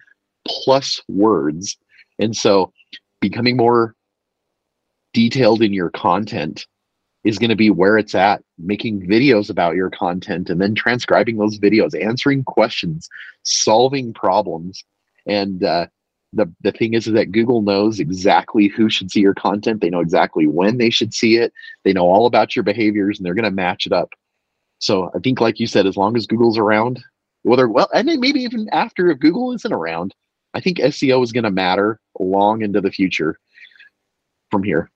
[0.48, 1.78] plus words.
[2.18, 2.74] And so
[3.20, 3.96] becoming more
[5.14, 6.66] detailed in your content
[7.24, 11.38] is going to be where it's at making videos about your content and then transcribing
[11.38, 13.08] those videos answering questions
[13.44, 14.84] solving problems
[15.28, 15.86] and uh,
[16.34, 19.90] the, the thing is, is that google knows exactly who should see your content they
[19.90, 21.52] know exactly when they should see it
[21.84, 24.10] they know all about your behaviors and they're going to match it up
[24.82, 27.04] so I think, like you said, as long as Google's around,
[27.44, 30.16] whether well, and then maybe even after if Google isn't around,
[30.56, 33.38] I think SEO is going to matter long into the future
[34.50, 34.90] from here.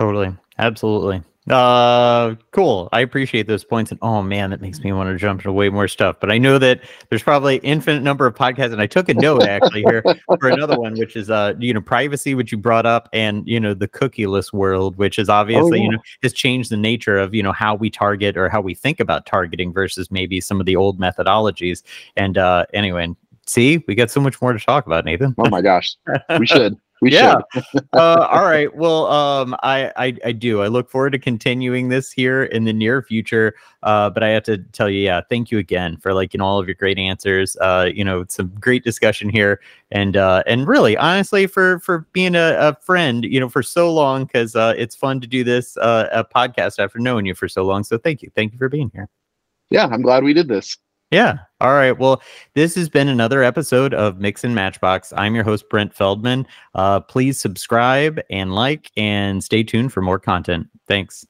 [0.00, 1.22] Totally, absolutely.
[1.50, 2.88] Uh, cool.
[2.92, 3.90] I appreciate those points.
[3.90, 6.16] And oh man, that makes me want to jump into way more stuff.
[6.20, 9.42] But I know that there's probably infinite number of podcasts, and I took a note
[9.42, 10.02] actually here
[10.40, 13.58] for another one, which is uh, you know, privacy, which you brought up, and you
[13.58, 15.82] know, the cookieless world, which is obviously oh, yeah.
[15.82, 18.74] you know has changed the nature of you know how we target or how we
[18.74, 21.82] think about targeting versus maybe some of the old methodologies.
[22.16, 23.08] And uh, anyway,
[23.46, 25.34] see, we got so much more to talk about, Nathan.
[25.38, 25.96] Oh my gosh,
[26.38, 26.76] we should.
[27.00, 27.36] We yeah.
[27.92, 28.74] uh, all right.
[28.74, 30.62] Well, um, I, I, I do.
[30.62, 33.54] I look forward to continuing this here in the near future.
[33.82, 36.44] Uh, but I have to tell you, yeah, thank you again for like you know
[36.44, 37.56] all of your great answers.
[37.60, 39.60] Uh, you know, some great discussion here,
[39.92, 43.92] and uh, and really, honestly, for for being a, a friend, you know, for so
[43.92, 47.48] long, because uh, it's fun to do this uh, a podcast after knowing you for
[47.48, 47.84] so long.
[47.84, 49.08] So thank you, thank you for being here.
[49.70, 50.76] Yeah, I'm glad we did this.
[51.10, 51.38] Yeah.
[51.60, 51.98] All right.
[51.98, 52.22] Well,
[52.54, 55.12] this has been another episode of Mix and Matchbox.
[55.16, 56.46] I'm your host, Brent Feldman.
[56.74, 60.68] Uh, please subscribe and like and stay tuned for more content.
[60.86, 61.26] Thanks.